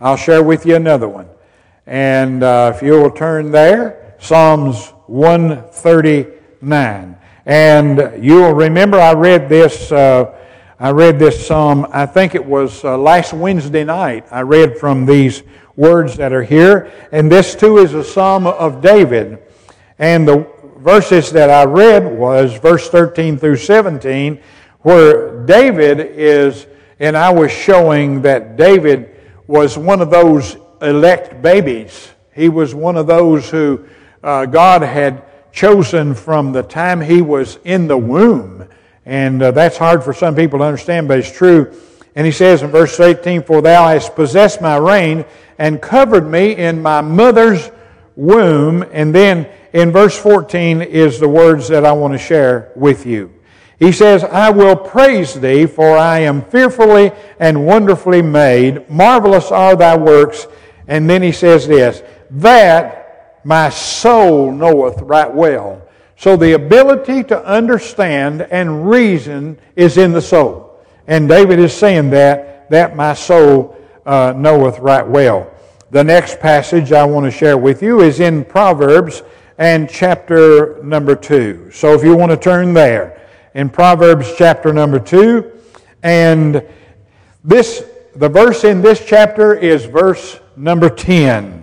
I'll 0.00 0.16
share 0.16 0.42
with 0.42 0.66
you 0.66 0.76
another 0.76 1.08
one. 1.08 1.28
And 1.86 2.42
uh, 2.42 2.72
if 2.74 2.82
you 2.82 2.92
will 2.92 3.10
turn 3.10 3.50
there, 3.50 4.14
Psalms 4.18 4.88
139. 5.06 7.16
And 7.50 8.22
you'll 8.24 8.52
remember 8.52 9.00
I 9.00 9.12
read 9.12 9.48
this 9.48 9.90
uh, 9.90 10.38
I 10.78 10.92
read 10.92 11.18
this 11.18 11.48
psalm, 11.48 11.84
I 11.90 12.06
think 12.06 12.36
it 12.36 12.44
was 12.44 12.84
uh, 12.84 12.96
last 12.96 13.32
Wednesday 13.32 13.82
night. 13.82 14.24
I 14.30 14.42
read 14.42 14.78
from 14.78 15.04
these 15.04 15.42
words 15.74 16.16
that 16.18 16.32
are 16.32 16.44
here. 16.44 16.92
And 17.10 17.30
this 17.30 17.56
too 17.56 17.78
is 17.78 17.92
a 17.92 18.04
psalm 18.04 18.46
of 18.46 18.80
David. 18.80 19.40
And 19.98 20.28
the 20.28 20.46
verses 20.76 21.32
that 21.32 21.50
I 21.50 21.64
read 21.64 22.06
was 22.06 22.54
verse 22.54 22.88
13 22.88 23.36
through 23.36 23.56
17, 23.56 24.40
where 24.82 25.44
David 25.44 25.98
is, 25.98 26.68
and 27.00 27.16
I 27.16 27.30
was 27.30 27.50
showing 27.50 28.22
that 28.22 28.56
David 28.56 29.10
was 29.48 29.76
one 29.76 30.00
of 30.00 30.08
those 30.08 30.56
elect 30.82 31.42
babies. 31.42 32.12
He 32.32 32.48
was 32.48 32.76
one 32.76 32.96
of 32.96 33.08
those 33.08 33.50
who 33.50 33.86
uh, 34.22 34.46
God 34.46 34.82
had 34.82 35.24
chosen 35.52 36.14
from 36.14 36.52
the 36.52 36.62
time 36.62 37.00
he 37.00 37.22
was 37.22 37.58
in 37.64 37.88
the 37.88 37.98
womb. 37.98 38.68
And 39.06 39.42
uh, 39.42 39.50
that's 39.50 39.76
hard 39.76 40.04
for 40.04 40.12
some 40.12 40.34
people 40.34 40.58
to 40.60 40.64
understand, 40.64 41.08
but 41.08 41.18
it's 41.18 41.32
true. 41.32 41.74
And 42.14 42.26
he 42.26 42.32
says 42.32 42.62
in 42.62 42.70
verse 42.70 42.98
18, 42.98 43.42
For 43.42 43.62
thou 43.62 43.88
hast 43.88 44.14
possessed 44.14 44.60
my 44.60 44.76
reign 44.76 45.24
and 45.58 45.80
covered 45.80 46.26
me 46.28 46.56
in 46.56 46.82
my 46.82 47.00
mother's 47.00 47.70
womb. 48.16 48.84
And 48.92 49.14
then 49.14 49.48
in 49.72 49.92
verse 49.92 50.18
14 50.18 50.82
is 50.82 51.20
the 51.20 51.28
words 51.28 51.68
that 51.68 51.84
I 51.84 51.92
want 51.92 52.14
to 52.14 52.18
share 52.18 52.72
with 52.74 53.06
you. 53.06 53.32
He 53.78 53.92
says, 53.92 54.24
I 54.24 54.50
will 54.50 54.76
praise 54.76 55.40
thee, 55.40 55.64
for 55.64 55.96
I 55.96 56.20
am 56.20 56.42
fearfully 56.42 57.12
and 57.38 57.64
wonderfully 57.64 58.20
made. 58.20 58.88
Marvelous 58.90 59.50
are 59.50 59.74
thy 59.74 59.96
works. 59.96 60.46
And 60.86 61.08
then 61.08 61.22
he 61.22 61.32
says 61.32 61.66
this, 61.66 62.02
that 62.30 62.99
my 63.44 63.70
soul 63.70 64.52
knoweth 64.52 65.00
right 65.00 65.32
well. 65.32 65.82
So 66.16 66.36
the 66.36 66.52
ability 66.52 67.24
to 67.24 67.44
understand 67.44 68.42
and 68.42 68.88
reason 68.90 69.58
is 69.76 69.96
in 69.96 70.12
the 70.12 70.20
soul. 70.20 70.78
And 71.06 71.28
David 71.28 71.58
is 71.58 71.72
saying 71.72 72.10
that, 72.10 72.68
that 72.70 72.94
my 72.94 73.14
soul 73.14 73.76
uh, 74.04 74.34
knoweth 74.36 74.78
right 74.78 75.06
well. 75.06 75.50
The 75.90 76.04
next 76.04 76.38
passage 76.38 76.92
I 76.92 77.04
want 77.04 77.24
to 77.24 77.30
share 77.30 77.56
with 77.56 77.82
you 77.82 78.00
is 78.00 78.20
in 78.20 78.44
Proverbs 78.44 79.22
and 79.58 79.88
chapter 79.90 80.82
number 80.82 81.16
2. 81.16 81.70
So 81.72 81.94
if 81.94 82.04
you 82.04 82.14
want 82.16 82.30
to 82.30 82.36
turn 82.36 82.74
there, 82.74 83.20
in 83.54 83.68
Proverbs 83.68 84.32
chapter 84.36 84.72
number 84.72 85.00
2, 85.00 85.50
and 86.02 86.64
this, 87.44 87.84
the 88.14 88.28
verse 88.28 88.64
in 88.64 88.82
this 88.82 89.04
chapter 89.04 89.54
is 89.54 89.84
verse 89.84 90.38
number 90.56 90.88
10. 90.88 91.59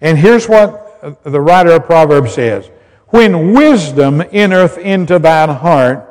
And 0.00 0.18
here's 0.18 0.48
what 0.48 1.22
the 1.22 1.40
writer 1.40 1.72
of 1.72 1.84
Proverbs 1.84 2.34
says. 2.34 2.70
When 3.08 3.52
wisdom 3.52 4.22
entereth 4.32 4.78
into 4.78 5.18
thine 5.18 5.48
heart, 5.48 6.06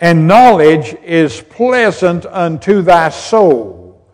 and 0.00 0.28
knowledge 0.28 0.94
is 1.02 1.40
pleasant 1.40 2.26
unto 2.26 2.82
thy 2.82 3.08
soul. 3.08 4.04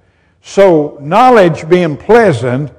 So, 0.41 0.99
knowledge 1.01 1.69
being 1.69 1.97
pleasant 1.97 2.73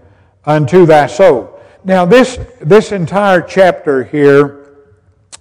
unto 0.46 0.86
thy 0.86 1.08
soul. 1.08 1.60
Now, 1.84 2.06
this, 2.06 2.40
this 2.62 2.92
entire 2.92 3.42
chapter 3.42 4.04
here 4.04 4.78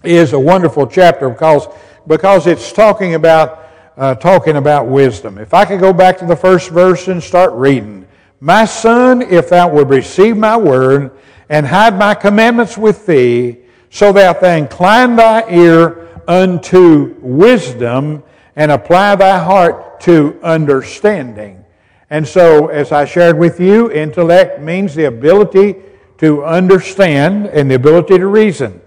is 0.02 0.32
a 0.32 0.38
wonderful 0.38 0.86
chapter 0.86 1.28
because, 1.28 1.68
because 2.06 2.46
it's 2.46 2.72
talking 2.72 3.14
about, 3.14 3.68
uh, 3.96 4.14
talking 4.16 4.56
about 4.56 4.88
wisdom. 4.88 5.38
If 5.38 5.54
I 5.54 5.64
could 5.64 5.80
go 5.80 5.92
back 5.92 6.18
to 6.18 6.26
the 6.26 6.36
first 6.36 6.70
verse 6.70 7.08
and 7.08 7.22
start 7.22 7.52
reading. 7.52 8.01
My 8.44 8.64
son, 8.64 9.22
if 9.22 9.50
thou 9.50 9.68
would 9.68 9.88
receive 9.88 10.36
my 10.36 10.56
word 10.56 11.12
and 11.48 11.64
hide 11.64 11.96
my 11.96 12.12
commandments 12.12 12.76
with 12.76 13.06
thee, 13.06 13.58
so 13.88 14.12
that 14.14 14.40
thou 14.40 14.56
incline 14.56 15.14
thy 15.14 15.48
ear 15.48 16.08
unto 16.26 17.14
wisdom 17.20 18.24
and 18.56 18.72
apply 18.72 19.14
thy 19.14 19.38
heart 19.38 20.00
to 20.00 20.40
understanding. 20.42 21.64
And 22.10 22.26
so, 22.26 22.66
as 22.66 22.90
I 22.90 23.04
shared 23.04 23.38
with 23.38 23.60
you, 23.60 23.92
intellect 23.92 24.60
means 24.60 24.96
the 24.96 25.04
ability 25.04 25.76
to 26.18 26.44
understand 26.44 27.46
and 27.46 27.70
the 27.70 27.76
ability 27.76 28.18
to 28.18 28.26
reason. 28.26 28.80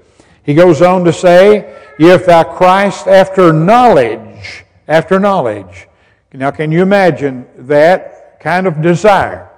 He 0.44 0.54
goes 0.54 0.82
on 0.82 1.06
to 1.06 1.14
say, 1.14 1.74
If 1.98 2.26
thou 2.26 2.44
Christ 2.44 3.08
after 3.08 3.54
knowledge, 3.54 4.66
after 4.90 5.18
knowledge. 5.18 5.88
Now, 6.34 6.52
can 6.52 6.74
you 6.74 6.82
imagine 6.82 7.48
that 7.56 8.15
kind 8.46 8.68
of 8.68 8.80
desire? 8.80 9.50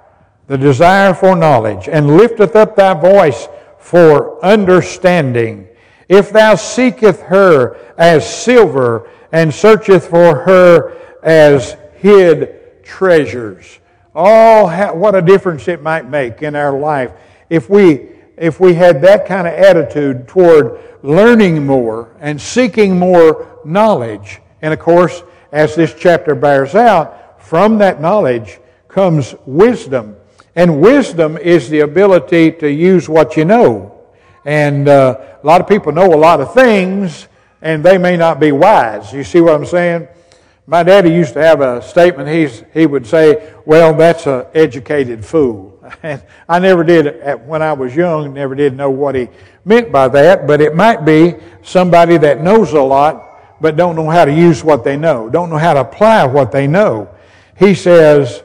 The 0.46 0.56
desire 0.56 1.12
for 1.12 1.36
knowledge. 1.36 1.90
And 1.90 2.16
lifteth 2.16 2.56
up 2.56 2.74
thy 2.74 2.94
voice 2.94 3.46
for 3.78 4.42
understanding. 4.42 5.68
If 6.08 6.30
thou 6.30 6.54
seeketh 6.54 7.20
her 7.24 7.76
as 7.98 8.26
silver 8.26 9.10
and 9.30 9.52
searcheth 9.52 10.08
for 10.08 10.36
her 10.36 10.96
as 11.22 11.76
hid 11.96 12.82
treasures. 12.82 13.78
Oh, 14.14 14.66
what 14.94 15.14
a 15.14 15.20
difference 15.20 15.68
it 15.68 15.82
might 15.82 16.08
make 16.08 16.42
in 16.42 16.56
our 16.56 16.78
life 16.78 17.12
if 17.50 17.68
we, 17.68 18.08
if 18.38 18.58
we 18.58 18.72
had 18.72 19.02
that 19.02 19.26
kind 19.26 19.46
of 19.46 19.52
attitude 19.52 20.26
toward 20.26 20.80
learning 21.02 21.66
more 21.66 22.16
and 22.20 22.40
seeking 22.40 22.98
more 22.98 23.60
knowledge. 23.66 24.40
And 24.62 24.72
of 24.72 24.80
course, 24.80 25.22
as 25.52 25.76
this 25.76 25.92
chapter 25.92 26.34
bears 26.34 26.74
out, 26.74 27.42
from 27.42 27.76
that 27.78 28.00
knowledge 28.00 28.60
comes 28.88 29.34
wisdom. 29.46 30.16
And 30.56 30.80
wisdom 30.80 31.36
is 31.36 31.68
the 31.68 31.80
ability 31.80 32.52
to 32.52 32.70
use 32.70 33.08
what 33.08 33.36
you 33.36 33.44
know. 33.44 33.94
And 34.44 34.88
uh, 34.88 35.38
a 35.42 35.46
lot 35.46 35.60
of 35.60 35.68
people 35.68 35.92
know 35.92 36.12
a 36.12 36.16
lot 36.16 36.40
of 36.40 36.52
things, 36.54 37.28
and 37.62 37.84
they 37.84 37.98
may 37.98 38.16
not 38.16 38.40
be 38.40 38.50
wise. 38.50 39.12
You 39.12 39.22
see 39.22 39.40
what 39.40 39.54
I'm 39.54 39.66
saying? 39.66 40.08
My 40.66 40.82
daddy 40.82 41.10
used 41.10 41.34
to 41.34 41.42
have 41.42 41.60
a 41.60 41.80
statement. 41.80 42.28
He's, 42.28 42.64
he 42.74 42.86
would 42.86 43.06
say, 43.06 43.54
Well, 43.64 43.94
that's 43.94 44.26
an 44.26 44.46
educated 44.54 45.24
fool. 45.24 45.74
And 46.02 46.22
I 46.46 46.58
never 46.58 46.84
did, 46.84 47.46
when 47.46 47.62
I 47.62 47.72
was 47.72 47.96
young, 47.96 48.34
never 48.34 48.54
did 48.54 48.76
know 48.76 48.90
what 48.90 49.14
he 49.14 49.28
meant 49.64 49.90
by 49.90 50.08
that, 50.08 50.46
but 50.46 50.60
it 50.60 50.74
might 50.74 51.06
be 51.06 51.34
somebody 51.62 52.18
that 52.18 52.42
knows 52.42 52.72
a 52.72 52.82
lot, 52.82 53.60
but 53.60 53.76
don't 53.76 53.96
know 53.96 54.10
how 54.10 54.26
to 54.26 54.32
use 54.32 54.62
what 54.62 54.84
they 54.84 54.98
know, 54.98 55.30
don't 55.30 55.48
know 55.48 55.56
how 55.56 55.72
to 55.72 55.80
apply 55.80 56.26
what 56.26 56.52
they 56.52 56.66
know. 56.66 57.08
He 57.58 57.74
says, 57.74 58.42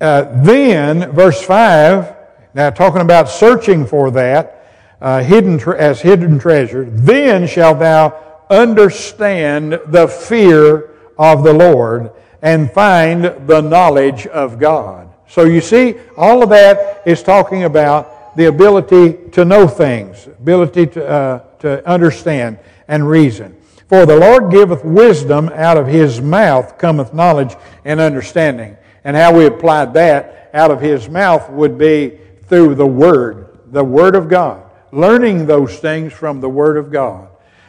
uh, 0.00 0.42
then, 0.42 1.12
verse 1.12 1.40
5, 1.42 2.16
now 2.54 2.70
talking 2.70 3.00
about 3.00 3.28
searching 3.28 3.86
for 3.86 4.10
that, 4.10 4.66
uh, 5.00 5.22
hidden 5.22 5.58
tre- 5.58 5.78
as 5.78 6.00
hidden 6.00 6.38
treasure, 6.38 6.84
then 6.84 7.46
shalt 7.46 7.78
thou 7.78 8.44
understand 8.50 9.80
the 9.86 10.08
fear 10.08 10.90
of 11.18 11.44
the 11.44 11.52
Lord 11.52 12.10
and 12.42 12.70
find 12.70 13.24
the 13.46 13.60
knowledge 13.60 14.26
of 14.26 14.58
God. 14.58 15.08
So 15.28 15.44
you 15.44 15.60
see, 15.60 15.94
all 16.16 16.42
of 16.42 16.48
that 16.50 17.02
is 17.06 17.22
talking 17.22 17.64
about 17.64 18.36
the 18.36 18.46
ability 18.46 19.30
to 19.32 19.44
know 19.44 19.68
things, 19.68 20.26
ability 20.26 20.86
to, 20.88 21.08
uh, 21.08 21.38
to 21.60 21.88
understand 21.88 22.58
and 22.88 23.08
reason. 23.08 23.56
For 23.88 24.06
the 24.06 24.16
Lord 24.16 24.50
giveth 24.50 24.84
wisdom, 24.84 25.48
out 25.54 25.76
of 25.76 25.86
his 25.86 26.20
mouth 26.20 26.78
cometh 26.78 27.12
knowledge 27.12 27.56
and 27.84 28.00
understanding. 28.00 28.76
And 29.04 29.16
how 29.16 29.36
we 29.36 29.46
applied 29.46 29.94
that 29.94 30.50
out 30.52 30.70
of 30.70 30.80
his 30.80 31.08
mouth 31.08 31.48
would 31.50 31.78
be 31.78 32.18
through 32.46 32.74
the 32.74 32.86
Word, 32.86 33.58
the 33.66 33.84
Word 33.84 34.14
of 34.14 34.28
God, 34.28 34.62
learning 34.92 35.46
those 35.46 35.78
things 35.78 36.12
from 36.12 36.40
the 36.40 36.48
Word 36.48 36.76
of 36.76 36.90
God. 36.90 37.28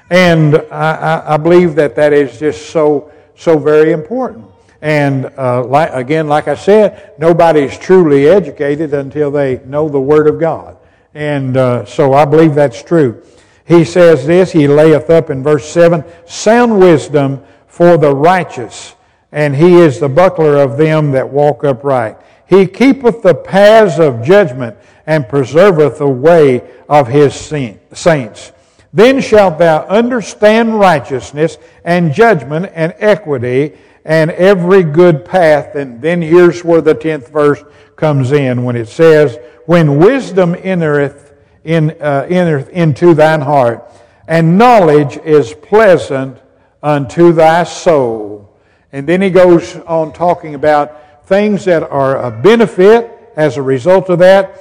And 0.10 0.58
I, 0.72 1.24
I 1.26 1.38
believe 1.38 1.76
that 1.76 1.96
that 1.96 2.12
is 2.12 2.38
just 2.38 2.70
so, 2.72 3.12
so 3.36 3.58
very 3.58 3.92
important. 3.92 4.46
And 4.82 5.28
uh, 5.38 5.64
like, 5.64 5.92
again, 5.94 6.28
like 6.28 6.48
I 6.48 6.56
said, 6.56 7.14
nobody's 7.20 7.78
truly 7.78 8.28
educated 8.28 8.94
until 8.94 9.30
they 9.30 9.60
know 9.66 9.88
the 9.88 10.02
Word 10.02 10.28
of 10.28 10.40
God. 10.40 10.78
And 11.14 11.56
uh, 11.56 11.86
so 11.86 12.14
I 12.14 12.26
believe 12.26 12.56
that's 12.56 12.82
true. 12.82 13.24
He 13.66 13.86
says 13.86 14.26
this, 14.26 14.52
he 14.52 14.68
layeth 14.68 15.10
up 15.10 15.30
in 15.30 15.44
verse 15.44 15.70
7 15.70 16.04
sound 16.26 16.80
wisdom 16.80 17.44
for 17.68 17.98
the 17.98 18.14
righteous, 18.14 18.96
and 19.32 19.56
he 19.56 19.76
is 19.76 20.00
the 20.00 20.10
buckler 20.10 20.58
of 20.58 20.78
them 20.78 21.12
that 21.12 21.30
walk 21.30 21.64
upright. 21.64 22.18
He 22.48 22.68
keepeth 22.68 23.22
the 23.22 23.36
paths 23.36 24.00
of 24.00 24.24
judgment 24.24 24.78
and 25.06 25.28
preserveth 25.28 26.00
the 26.00 26.08
way 26.08 26.70
of 26.90 27.08
his 27.08 27.34
saints. 27.34 28.52
Then 28.94 29.22
shalt 29.22 29.58
thou 29.58 29.86
understand 29.88 30.78
righteousness 30.78 31.58
and 31.86 32.14
judgment 32.14 32.72
and 32.76 32.94
equity 32.98 33.78
and 34.04 34.32
every 34.32 34.84
good 34.84 35.24
path. 35.24 35.76
And 35.76 36.02
then 36.02 36.22
here's 36.22 36.64
where 36.64 36.82
the 36.82 36.96
10th 36.96 37.30
verse 37.30 37.64
comes 37.96 38.32
in 38.32 38.64
when 38.64 38.76
it 38.76 38.90
says, 38.90 39.38
When 39.66 39.98
wisdom 39.98 40.56
entereth, 40.60 41.34
in, 41.64 41.92
uh, 42.02 42.28
entereth 42.30 42.70
into 42.70 43.14
thine 43.14 43.42
heart, 43.42 43.90
and 44.28 44.58
knowledge 44.58 45.18
is 45.18 45.54
pleasant 45.54 46.38
unto 46.84 47.32
thy 47.32 47.64
soul. 47.64 48.41
And 48.92 49.08
then 49.08 49.22
he 49.22 49.30
goes 49.30 49.76
on 49.78 50.14
talking 50.14 50.56
about 50.56 51.28
things 51.28 51.66
that 51.66 51.84
are 51.84 52.22
a 52.22 52.32
benefit 52.32 53.12
as 53.36 53.58
a 53.58 53.62
result 53.62 54.10
of 54.10 54.20
that. 54.20 54.58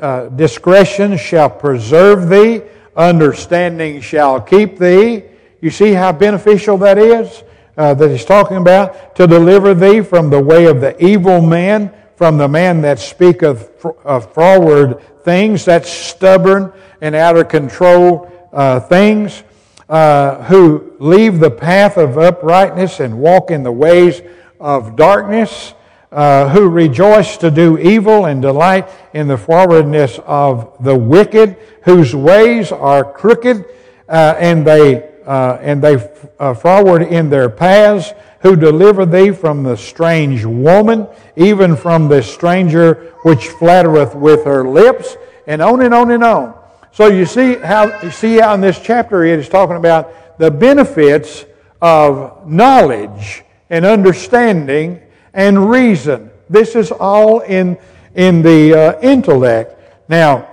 Uh, 0.00 0.28
discretion 0.28 1.16
shall 1.16 1.48
preserve 1.48 2.28
thee, 2.28 2.62
understanding 2.96 4.00
shall 4.00 4.40
keep 4.40 4.78
thee. 4.78 5.22
You 5.60 5.70
see 5.70 5.92
how 5.92 6.12
beneficial 6.12 6.76
that 6.78 6.98
is? 6.98 7.42
uh, 7.76 7.94
that 7.94 8.10
he's 8.10 8.24
talking 8.24 8.56
about, 8.56 9.14
to 9.16 9.26
deliver 9.26 9.74
thee 9.74 10.00
from 10.00 10.30
the 10.30 10.40
way 10.40 10.66
of 10.66 10.80
the 10.80 11.02
evil 11.04 11.40
man, 11.40 11.92
from 12.16 12.38
the 12.38 12.48
man 12.48 12.80
that 12.82 12.98
speaketh 12.98 13.84
of 14.04 14.32
forward 14.32 15.00
things, 15.22 15.64
that's 15.64 15.90
stubborn 15.90 16.72
and 17.00 17.14
out 17.14 17.36
of 17.36 17.48
control 17.48 18.32
uh, 18.52 18.80
things, 18.80 19.42
uh, 19.88 20.42
who 20.44 20.92
leave 20.98 21.38
the 21.38 21.50
path 21.50 21.96
of 21.96 22.18
uprightness 22.18 23.00
and 23.00 23.18
walk 23.18 23.50
in 23.50 23.62
the 23.62 23.72
ways 23.72 24.22
of 24.58 24.96
darkness, 24.96 25.74
uh, 26.12 26.48
who 26.48 26.68
rejoice 26.68 27.36
to 27.36 27.50
do 27.50 27.78
evil 27.78 28.26
and 28.26 28.42
delight 28.42 28.88
in 29.14 29.28
the 29.28 29.36
forwardness 29.36 30.18
of 30.24 30.72
the 30.82 30.96
wicked, 30.96 31.56
whose 31.82 32.14
ways 32.14 32.72
are 32.72 33.04
crooked, 33.04 33.64
uh, 34.08 34.34
and 34.38 34.66
they 34.66 35.12
uh, 35.26 35.58
and 35.60 35.82
they 35.82 35.96
uh, 36.38 36.54
forward 36.54 37.02
in 37.02 37.28
their 37.28 37.50
paths, 37.50 38.12
who 38.40 38.54
deliver 38.54 39.04
thee 39.04 39.32
from 39.32 39.64
the 39.64 39.76
strange 39.76 40.44
woman, 40.44 41.06
even 41.34 41.74
from 41.74 42.08
the 42.08 42.22
stranger 42.22 43.12
which 43.22 43.48
flattereth 43.48 44.14
with 44.14 44.44
her 44.44 44.66
lips, 44.66 45.16
and 45.48 45.60
on 45.60 45.82
and 45.82 45.92
on 45.92 46.12
and 46.12 46.22
on. 46.22 46.54
So 46.96 47.08
you 47.08 47.26
see 47.26 47.56
how 47.56 48.00
you 48.00 48.10
see 48.10 48.38
how 48.38 48.54
in 48.54 48.62
this 48.62 48.80
chapter 48.80 49.22
it 49.22 49.38
is 49.38 49.50
talking 49.50 49.76
about 49.76 50.38
the 50.38 50.50
benefits 50.50 51.44
of 51.82 52.48
knowledge 52.48 53.44
and 53.68 53.84
understanding 53.84 55.02
and 55.34 55.68
reason. 55.68 56.30
This 56.48 56.74
is 56.74 56.90
all 56.90 57.40
in 57.40 57.76
in 58.14 58.40
the 58.40 58.74
uh, 58.74 59.00
intellect. 59.02 59.78
Now, 60.08 60.48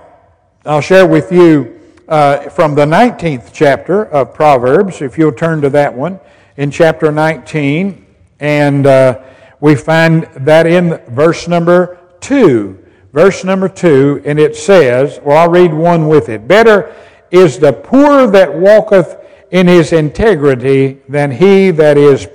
I'll 0.66 0.82
share 0.82 1.06
with 1.06 1.32
you 1.32 1.80
uh, 2.08 2.50
from 2.50 2.74
the 2.74 2.84
19th 2.84 3.48
chapter 3.54 4.04
of 4.04 4.34
Proverbs, 4.34 5.00
if 5.00 5.16
you'll 5.16 5.32
turn 5.32 5.62
to 5.62 5.70
that 5.70 5.94
one, 5.94 6.20
in 6.58 6.70
chapter 6.70 7.10
19. 7.10 8.04
And 8.40 8.86
uh, 8.86 9.22
we 9.60 9.76
find 9.76 10.24
that 10.34 10.66
in 10.66 11.00
verse 11.08 11.48
number 11.48 11.98
2. 12.20 12.83
Verse 13.14 13.44
number 13.44 13.68
2, 13.68 14.22
and 14.24 14.40
it 14.40 14.56
says, 14.56 15.20
well, 15.22 15.38
I'll 15.38 15.48
read 15.48 15.72
one 15.72 16.08
with 16.08 16.28
it. 16.28 16.48
Better 16.48 16.92
is 17.30 17.60
the 17.60 17.72
poor 17.72 18.26
that 18.26 18.52
walketh 18.52 19.16
in 19.52 19.68
his 19.68 19.92
integrity 19.92 20.98
than 21.08 21.30
he 21.30 21.70
that 21.70 21.96
is 21.96 22.26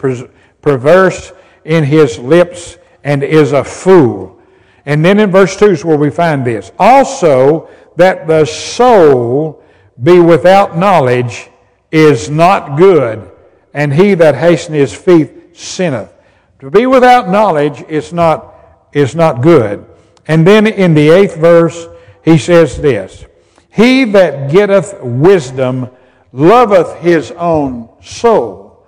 perverse 0.61 1.33
in 1.65 1.83
his 1.83 2.17
lips 2.17 2.77
and 3.03 3.23
is 3.23 3.51
a 3.51 3.61
fool. 3.61 4.39
And 4.85 5.03
then 5.03 5.19
in 5.19 5.31
verse 5.31 5.57
2 5.57 5.65
is 5.65 5.83
where 5.83 5.97
we 5.97 6.09
find 6.09 6.45
this. 6.45 6.71
Also, 6.79 7.69
that 7.97 8.25
the 8.25 8.45
soul 8.45 9.61
be 10.01 10.21
without 10.21 10.77
knowledge 10.77 11.49
is 11.91 12.29
not 12.29 12.77
good, 12.77 13.29
and 13.73 13.93
he 13.93 14.13
that 14.13 14.35
hasteneth 14.35 14.79
his 14.79 14.93
feet 14.93 15.57
sinneth. 15.57 16.13
To 16.59 16.71
be 16.71 16.85
without 16.85 17.27
knowledge 17.27 17.83
is 17.89 18.13
not, 18.13 18.55
is 18.93 19.13
not 19.13 19.41
good. 19.41 19.85
And 20.29 20.45
then 20.45 20.67
in 20.67 20.93
the 20.93 21.09
eighth 21.09 21.37
verse, 21.37 21.87
he 22.23 22.37
says 22.37 22.79
this 22.79 23.25
He 23.71 24.05
that 24.05 24.51
getteth 24.51 25.01
wisdom 25.01 25.89
loveth 26.31 26.99
his 26.99 27.31
own 27.31 27.89
soul. 28.03 28.85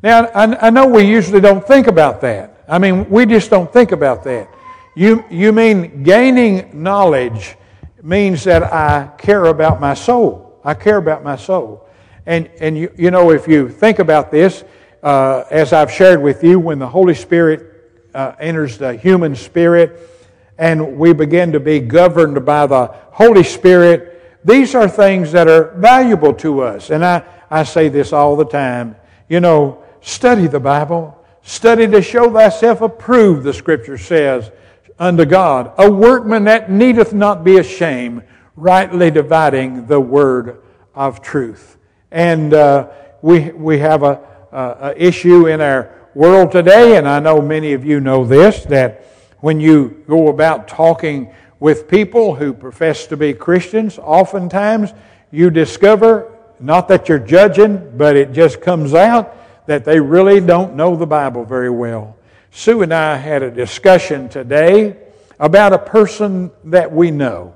Now, 0.00 0.26
I, 0.26 0.68
I 0.68 0.70
know 0.70 0.86
we 0.86 1.02
usually 1.02 1.40
don't 1.40 1.66
think 1.66 1.88
about 1.88 2.20
that. 2.20 2.64
I 2.68 2.78
mean, 2.78 3.10
we 3.10 3.26
just 3.26 3.50
don't 3.50 3.70
think 3.72 3.90
about 3.90 4.22
that. 4.24 4.48
You, 4.94 5.24
you 5.28 5.52
mean 5.52 6.04
gaining 6.04 6.82
knowledge 6.82 7.56
means 8.00 8.44
that 8.44 8.62
I 8.62 9.10
care 9.18 9.46
about 9.46 9.80
my 9.80 9.94
soul. 9.94 10.60
I 10.64 10.74
care 10.74 10.98
about 10.98 11.24
my 11.24 11.34
soul. 11.34 11.88
And, 12.26 12.48
and 12.60 12.78
you, 12.78 12.92
you 12.96 13.10
know, 13.10 13.32
if 13.32 13.48
you 13.48 13.68
think 13.68 13.98
about 13.98 14.30
this, 14.30 14.62
uh, 15.02 15.44
as 15.50 15.72
I've 15.72 15.90
shared 15.90 16.22
with 16.22 16.44
you, 16.44 16.60
when 16.60 16.78
the 16.78 16.88
Holy 16.88 17.14
Spirit 17.14 17.72
uh, 18.14 18.36
enters 18.38 18.78
the 18.78 18.94
human 18.94 19.34
spirit 19.34 20.12
and 20.58 20.96
we 20.96 21.12
begin 21.12 21.52
to 21.52 21.60
be 21.60 21.80
governed 21.80 22.44
by 22.44 22.66
the 22.66 22.86
Holy 23.10 23.44
Spirit, 23.44 24.40
these 24.44 24.74
are 24.74 24.88
things 24.88 25.32
that 25.32 25.48
are 25.48 25.74
valuable 25.76 26.32
to 26.34 26.62
us. 26.62 26.90
And 26.90 27.04
I, 27.04 27.24
I 27.50 27.64
say 27.64 27.88
this 27.88 28.12
all 28.12 28.36
the 28.36 28.44
time. 28.44 28.96
You 29.28 29.40
know, 29.40 29.82
study 30.00 30.46
the 30.46 30.60
Bible. 30.60 31.12
Study 31.42 31.86
to 31.88 32.02
show 32.02 32.30
thyself 32.32 32.80
approved, 32.80 33.44
the 33.44 33.52
Scripture 33.52 33.98
says 33.98 34.50
unto 34.98 35.24
God, 35.24 35.72
a 35.78 35.90
workman 35.90 36.44
that 36.44 36.70
needeth 36.70 37.12
not 37.12 37.44
be 37.44 37.58
ashamed, 37.58 38.22
rightly 38.56 39.10
dividing 39.10 39.86
the 39.86 40.00
word 40.00 40.62
of 40.94 41.20
truth. 41.20 41.76
And 42.10 42.54
uh, 42.54 42.88
we, 43.20 43.50
we 43.50 43.78
have 43.78 44.02
a, 44.02 44.20
a, 44.52 44.76
a 44.80 44.94
issue 44.96 45.48
in 45.48 45.60
our 45.60 45.94
world 46.14 46.50
today, 46.50 46.96
and 46.96 47.06
I 47.06 47.20
know 47.20 47.42
many 47.42 47.74
of 47.74 47.84
you 47.84 48.00
know 48.00 48.24
this, 48.24 48.64
that 48.64 49.04
when 49.46 49.60
you 49.60 50.02
go 50.08 50.26
about 50.26 50.66
talking 50.66 51.32
with 51.60 51.86
people 51.86 52.34
who 52.34 52.52
profess 52.52 53.06
to 53.06 53.16
be 53.16 53.32
Christians, 53.32 53.96
oftentimes 53.96 54.92
you 55.30 55.50
discover, 55.50 56.36
not 56.58 56.88
that 56.88 57.08
you're 57.08 57.20
judging, 57.20 57.96
but 57.96 58.16
it 58.16 58.32
just 58.32 58.60
comes 58.60 58.92
out 58.92 59.36
that 59.68 59.84
they 59.84 60.00
really 60.00 60.40
don't 60.40 60.74
know 60.74 60.96
the 60.96 61.06
Bible 61.06 61.44
very 61.44 61.70
well. 61.70 62.16
Sue 62.50 62.82
and 62.82 62.92
I 62.92 63.14
had 63.18 63.44
a 63.44 63.50
discussion 63.52 64.28
today 64.28 64.96
about 65.38 65.72
a 65.72 65.78
person 65.78 66.50
that 66.64 66.90
we 66.90 67.12
know. 67.12 67.54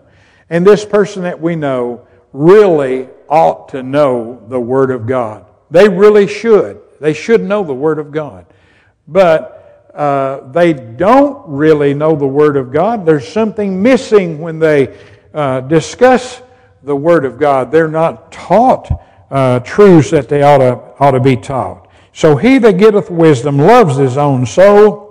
And 0.49 0.65
this 0.65 0.85
person 0.85 1.25
that 1.25 1.41
we 1.41 1.57
know 1.57 2.07
really 2.33 3.09
ought 3.29 3.71
to 3.71 3.83
know 3.83 4.41
the 4.49 4.61
Word 4.61 4.93
of 4.93 5.09
God. 5.09 5.45
They 5.73 5.89
really 5.89 6.29
should. 6.29 6.81
They 7.01 7.15
should 7.15 7.43
know 7.43 7.65
the 7.65 7.75
Word 7.75 7.99
of 7.99 8.13
God. 8.13 8.47
But 9.09 9.60
uh, 9.95 10.51
they 10.51 10.73
don't 10.73 11.47
really 11.49 11.95
know 11.95 12.15
the 12.15 12.27
Word 12.27 12.57
of 12.57 12.73
God. 12.73 13.05
There's 13.05 13.27
something 13.27 13.83
missing 13.83 14.39
when 14.39 14.59
they 14.59 14.99
uh, 15.35 15.61
discuss 15.63 16.43
the 16.83 16.95
Word 16.97 17.25
of 17.25 17.39
God. 17.39 17.71
They're 17.71 17.89
not 17.89 18.31
taught 18.33 18.91
uh, 19.31 19.61
truths 19.61 20.11
that 20.11 20.29
they 20.29 20.43
ought 20.43 20.59
to, 20.59 20.81
ought 20.99 21.13
to 21.13 21.21
be 21.21 21.37
taught. 21.37 21.89
So 22.13 22.37
he 22.37 22.59
that 22.59 22.79
getteth 22.79 23.11
wisdom 23.11 23.59
loves 23.59 23.97
his 23.97 24.17
own 24.17 24.47
soul. 24.47 25.09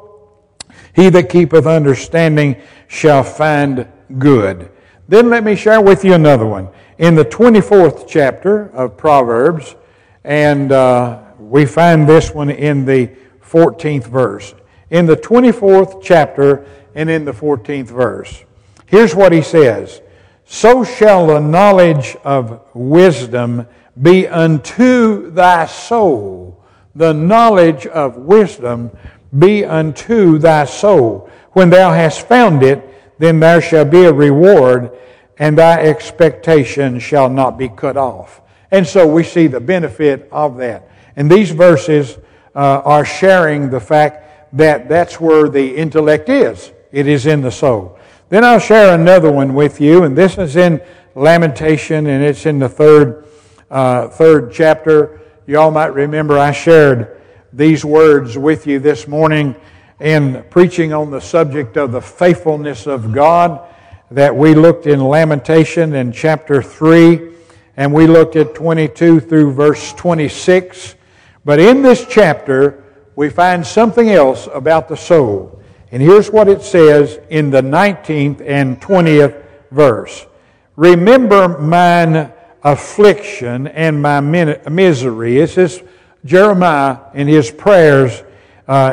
He 0.93 1.09
that 1.09 1.29
keepeth 1.29 1.65
understanding 1.65 2.61
shall 2.87 3.23
find 3.23 3.87
good. 4.17 4.71
Then 5.07 5.29
let 5.29 5.43
me 5.43 5.55
share 5.55 5.81
with 5.81 6.03
you 6.03 6.13
another 6.13 6.45
one. 6.45 6.69
In 6.97 7.15
the 7.15 7.25
24th 7.25 8.07
chapter 8.07 8.69
of 8.71 8.97
Proverbs, 8.97 9.75
and 10.23 10.71
uh, 10.71 11.21
we 11.39 11.65
find 11.65 12.07
this 12.07 12.33
one 12.33 12.49
in 12.49 12.85
the 12.85 13.09
14th 13.41 14.05
verse. 14.07 14.53
In 14.89 15.05
the 15.05 15.17
24th 15.17 16.01
chapter 16.03 16.65
and 16.95 17.09
in 17.09 17.25
the 17.25 17.31
14th 17.31 17.87
verse. 17.87 18.43
Here's 18.85 19.13
what 19.15 19.31
he 19.31 19.41
says 19.41 20.01
So 20.45 20.83
shall 20.83 21.27
the 21.27 21.39
knowledge 21.39 22.15
of 22.23 22.61
wisdom 22.73 23.67
be 24.01 24.27
unto 24.27 25.31
thy 25.31 25.65
soul. 25.65 26.63
The 26.95 27.13
knowledge 27.13 27.85
of 27.85 28.17
wisdom 28.17 28.91
be 29.37 29.63
unto 29.63 30.39
thy 30.39 30.65
soul. 30.65 31.29
When 31.51 31.69
thou 31.69 31.93
hast 31.93 32.27
found 32.27 32.63
it, 32.63 32.83
then 33.19 33.39
there 33.39 33.61
shall 33.61 33.85
be 33.85 34.05
a 34.05 34.13
reward, 34.13 34.91
and 35.37 35.57
thy 35.57 35.81
expectation 35.83 36.99
shall 36.99 37.29
not 37.29 37.57
be 37.57 37.69
cut 37.69 37.97
off. 37.97 38.41
And 38.71 38.87
so 38.87 39.07
we 39.07 39.23
see 39.23 39.47
the 39.47 39.59
benefit 39.59 40.27
of 40.31 40.57
that. 40.57 40.89
And 41.15 41.29
these 41.29 41.51
verses 41.51 42.17
uh, 42.55 42.81
are 42.83 43.05
sharing 43.05 43.69
the 43.69 43.79
fact 43.79 44.28
that 44.53 44.89
that's 44.89 45.19
where 45.19 45.49
the 45.49 45.75
intellect 45.75 46.29
is. 46.29 46.71
It 46.91 47.07
is 47.07 47.25
in 47.25 47.41
the 47.41 47.51
soul. 47.51 47.99
Then 48.29 48.43
I'll 48.43 48.59
share 48.59 48.93
another 48.93 49.31
one 49.31 49.53
with 49.53 49.81
you, 49.81 50.03
and 50.03 50.17
this 50.17 50.37
is 50.37 50.55
in 50.55 50.81
Lamentation, 51.15 52.07
and 52.07 52.23
it's 52.23 52.45
in 52.45 52.59
the 52.59 52.69
third, 52.69 53.25
uh, 53.69 54.07
third 54.07 54.51
chapter. 54.51 55.21
You 55.47 55.59
all 55.59 55.71
might 55.71 55.93
remember 55.93 56.37
I 56.37 56.51
shared 56.51 57.19
these 57.51 57.83
words 57.83 58.37
with 58.37 58.67
you 58.67 58.79
this 58.79 59.07
morning 59.07 59.55
in 59.99 60.43
preaching 60.49 60.93
on 60.93 61.11
the 61.11 61.19
subject 61.19 61.75
of 61.75 61.91
the 61.91 62.01
faithfulness 62.01 62.87
of 62.87 63.11
God 63.11 63.67
that 64.11 64.35
we 64.35 64.55
looked 64.55 64.87
in 64.87 65.03
Lamentation 65.03 65.93
in 65.93 66.11
chapter 66.11 66.61
3 66.61 67.33
and 67.77 67.93
we 67.93 68.07
looked 68.07 68.35
at 68.35 68.55
22 68.55 69.19
through 69.19 69.53
verse 69.53 69.93
26. 69.93 70.95
But 71.45 71.59
in 71.59 71.81
this 71.81 72.05
chapter, 72.07 72.83
we 73.19 73.29
find 73.29 73.67
something 73.67 74.11
else 74.11 74.47
about 74.53 74.87
the 74.87 74.95
soul. 74.95 75.61
And 75.91 76.01
here's 76.01 76.31
what 76.31 76.47
it 76.47 76.61
says 76.61 77.19
in 77.29 77.49
the 77.49 77.61
19th 77.61 78.39
and 78.39 78.81
20th 78.81 79.43
verse 79.71 80.25
Remember 80.77 81.59
mine 81.59 82.31
affliction 82.63 83.67
and 83.67 84.01
my 84.01 84.21
misery. 84.21 85.35
This 85.35 85.57
is 85.57 85.83
Jeremiah 86.23 86.99
in 87.13 87.27
his 87.27 87.51
prayers, 87.51 88.23
uh, 88.69 88.91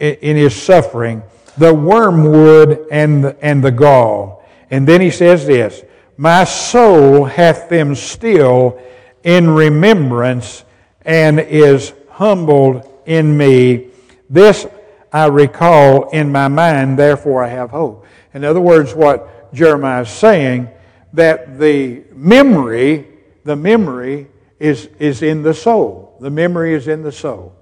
in 0.00 0.36
his 0.36 0.60
suffering, 0.60 1.22
the 1.56 1.72
wormwood 1.72 2.84
and 2.90 3.22
the, 3.22 3.44
and 3.44 3.62
the 3.62 3.70
gall. 3.70 4.44
And 4.72 4.88
then 4.88 5.00
he 5.00 5.12
says 5.12 5.46
this 5.46 5.84
My 6.16 6.42
soul 6.42 7.26
hath 7.26 7.68
them 7.68 7.94
still 7.94 8.82
in 9.22 9.48
remembrance 9.48 10.64
and 11.02 11.38
is 11.38 11.92
humbled 12.10 12.97
in 13.08 13.36
me. 13.36 13.88
This 14.28 14.66
I 15.10 15.26
recall 15.26 16.10
in 16.10 16.30
my 16.30 16.48
mind, 16.48 16.98
therefore 16.98 17.42
I 17.42 17.48
have 17.48 17.70
hope. 17.70 18.04
In 18.34 18.44
other 18.44 18.60
words, 18.60 18.94
what 18.94 19.52
Jeremiah 19.54 20.02
is 20.02 20.10
saying, 20.10 20.68
that 21.14 21.58
the 21.58 22.04
memory, 22.12 23.06
the 23.44 23.56
memory 23.56 24.28
is, 24.58 24.90
is 24.98 25.22
in 25.22 25.42
the 25.42 25.54
soul. 25.54 26.16
The 26.20 26.28
memory 26.28 26.74
is 26.74 26.86
in 26.86 27.02
the 27.02 27.10
soul. 27.10 27.54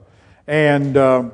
And 0.49 0.97
um, 0.97 1.33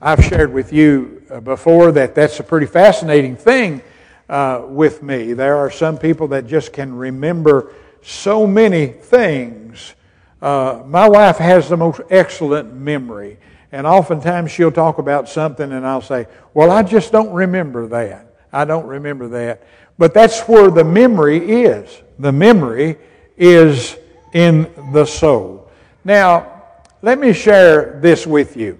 I've 0.00 0.22
shared 0.22 0.52
with 0.52 0.70
you 0.70 1.22
uh, 1.30 1.40
before 1.40 1.90
that 1.92 2.14
that's 2.14 2.38
a 2.40 2.44
pretty 2.44 2.66
fascinating 2.66 3.34
thing 3.34 3.80
uh, 4.28 4.62
with 4.68 5.02
me. 5.02 5.32
There 5.32 5.56
are 5.56 5.70
some 5.70 5.96
people 5.96 6.28
that 6.28 6.46
just 6.46 6.74
can 6.74 6.94
remember 6.94 7.72
so 8.02 8.46
many 8.46 8.88
things. 8.88 9.94
Uh, 10.42 10.82
my 10.86 11.08
wife 11.08 11.38
has 11.38 11.70
the 11.70 11.76
most 11.78 12.02
excellent 12.10 12.74
memory. 12.74 13.38
And 13.74 13.88
oftentimes 13.88 14.52
she'll 14.52 14.70
talk 14.70 14.98
about 14.98 15.28
something 15.28 15.72
and 15.72 15.84
I'll 15.84 16.00
say, 16.00 16.28
Well, 16.54 16.70
I 16.70 16.84
just 16.84 17.10
don't 17.10 17.32
remember 17.32 17.88
that. 17.88 18.32
I 18.52 18.64
don't 18.64 18.86
remember 18.86 19.26
that. 19.30 19.64
But 19.98 20.14
that's 20.14 20.42
where 20.42 20.70
the 20.70 20.84
memory 20.84 21.38
is. 21.64 22.02
The 22.20 22.30
memory 22.30 22.98
is 23.36 23.96
in 24.32 24.72
the 24.92 25.04
soul. 25.04 25.68
Now, 26.04 26.62
let 27.02 27.18
me 27.18 27.32
share 27.32 27.98
this 28.00 28.28
with 28.28 28.56
you. 28.56 28.78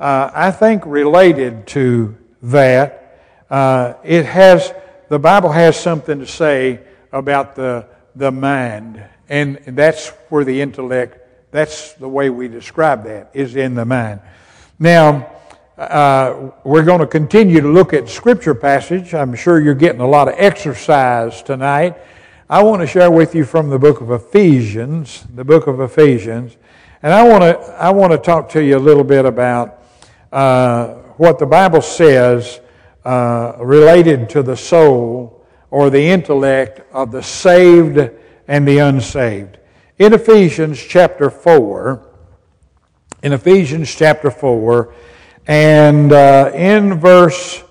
Uh, 0.00 0.32
I 0.34 0.50
think 0.50 0.86
related 0.86 1.68
to 1.68 2.16
that, 2.42 3.20
uh, 3.48 3.94
it 4.02 4.26
has 4.26 4.74
the 5.08 5.20
Bible 5.20 5.52
has 5.52 5.78
something 5.78 6.18
to 6.18 6.26
say 6.26 6.80
about 7.12 7.54
the 7.54 7.86
the 8.16 8.32
mind, 8.32 9.04
and 9.28 9.58
that's 9.68 10.08
where 10.30 10.42
the 10.42 10.60
intellect. 10.60 11.21
That's 11.52 11.92
the 11.92 12.08
way 12.08 12.30
we 12.30 12.48
describe 12.48 13.04
that 13.04 13.30
is 13.34 13.56
in 13.56 13.74
the 13.74 13.84
mind. 13.84 14.20
Now, 14.78 15.30
uh, 15.76 16.50
we're 16.64 16.82
going 16.82 17.00
to 17.00 17.06
continue 17.06 17.60
to 17.60 17.68
look 17.68 17.92
at 17.92 18.08
scripture 18.08 18.54
passage. 18.54 19.12
I'm 19.12 19.34
sure 19.34 19.60
you're 19.60 19.74
getting 19.74 20.00
a 20.00 20.08
lot 20.08 20.28
of 20.28 20.34
exercise 20.38 21.42
tonight. 21.42 21.98
I 22.48 22.62
want 22.62 22.80
to 22.80 22.86
share 22.86 23.10
with 23.10 23.34
you 23.34 23.44
from 23.44 23.68
the 23.68 23.78
book 23.78 24.00
of 24.00 24.10
Ephesians, 24.10 25.26
the 25.34 25.44
book 25.44 25.66
of 25.66 25.80
Ephesians, 25.80 26.56
and 27.02 27.12
I 27.12 27.22
want 27.28 27.42
to 27.42 27.58
I 27.74 27.90
want 27.90 28.12
to 28.12 28.18
talk 28.18 28.48
to 28.50 28.64
you 28.64 28.78
a 28.78 28.80
little 28.80 29.04
bit 29.04 29.26
about 29.26 29.82
uh, 30.32 30.94
what 31.18 31.38
the 31.38 31.46
Bible 31.46 31.82
says 31.82 32.60
uh, 33.04 33.56
related 33.58 34.30
to 34.30 34.42
the 34.42 34.56
soul 34.56 35.46
or 35.70 35.90
the 35.90 36.02
intellect 36.02 36.80
of 36.94 37.12
the 37.12 37.22
saved 37.22 38.10
and 38.48 38.66
the 38.66 38.78
unsaved. 38.78 39.58
In 40.02 40.14
Ephesians 40.14 40.84
chapter 40.84 41.30
four, 41.30 42.04
in 43.22 43.32
Ephesians 43.32 43.94
chapter 43.94 44.32
four, 44.32 44.92
and 45.46 46.12
uh, 46.12 46.50
in 46.52 46.94
verse 46.94 47.62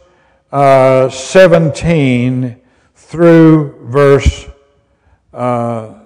uh, 0.49 1.09
17 1.09 2.61
through 2.95 3.85
verse 3.89 4.47
uh, 5.33 6.05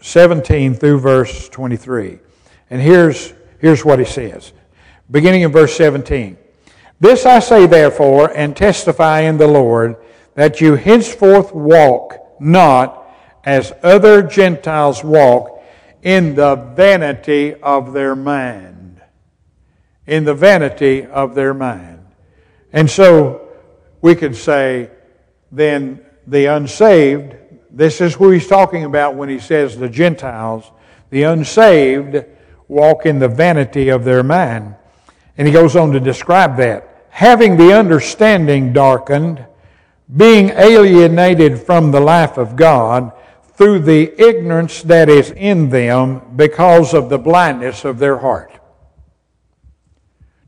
17 0.00 0.74
through 0.74 0.98
verse 0.98 1.48
23. 1.50 2.18
And 2.70 2.82
here's, 2.82 3.32
here's 3.60 3.84
what 3.84 4.00
he 4.00 4.04
says. 4.04 4.52
Beginning 5.12 5.42
in 5.42 5.52
verse 5.52 5.76
17. 5.76 6.36
This 6.98 7.24
I 7.24 7.38
say 7.38 7.66
therefore, 7.66 8.36
and 8.36 8.56
testify 8.56 9.20
in 9.20 9.36
the 9.36 9.46
Lord, 9.46 9.94
that 10.34 10.60
you 10.60 10.74
henceforth 10.74 11.54
walk 11.54 12.14
not 12.40 12.98
as 13.44 13.72
other 13.84 14.24
Gentiles 14.24 15.04
walk 15.04 15.51
in 16.02 16.34
the 16.34 16.56
vanity 16.56 17.54
of 17.54 17.92
their 17.92 18.14
mind. 18.16 19.00
In 20.06 20.24
the 20.24 20.34
vanity 20.34 21.06
of 21.06 21.34
their 21.34 21.54
mind. 21.54 22.04
And 22.72 22.90
so 22.90 23.48
we 24.00 24.14
could 24.14 24.34
say, 24.34 24.90
then 25.50 26.04
the 26.26 26.46
unsaved, 26.46 27.36
this 27.70 28.00
is 28.00 28.14
who 28.14 28.30
he's 28.30 28.48
talking 28.48 28.84
about 28.84 29.14
when 29.14 29.28
he 29.28 29.38
says 29.38 29.76
the 29.76 29.88
Gentiles, 29.88 30.70
the 31.10 31.22
unsaved 31.22 32.24
walk 32.68 33.06
in 33.06 33.18
the 33.18 33.28
vanity 33.28 33.90
of 33.90 34.04
their 34.04 34.22
mind. 34.22 34.74
And 35.38 35.46
he 35.46 35.52
goes 35.52 35.76
on 35.76 35.92
to 35.92 36.00
describe 36.00 36.56
that. 36.56 37.06
Having 37.10 37.58
the 37.58 37.78
understanding 37.78 38.72
darkened, 38.72 39.44
being 40.16 40.50
alienated 40.50 41.60
from 41.60 41.90
the 41.90 42.00
life 42.00 42.38
of 42.38 42.56
God 42.56 43.12
through 43.54 43.80
the 43.80 44.12
ignorance 44.20 44.82
that 44.82 45.08
is 45.08 45.30
in 45.32 45.68
them 45.68 46.22
because 46.36 46.94
of 46.94 47.08
the 47.08 47.18
blindness 47.18 47.84
of 47.84 47.98
their 47.98 48.18
heart. 48.18 48.52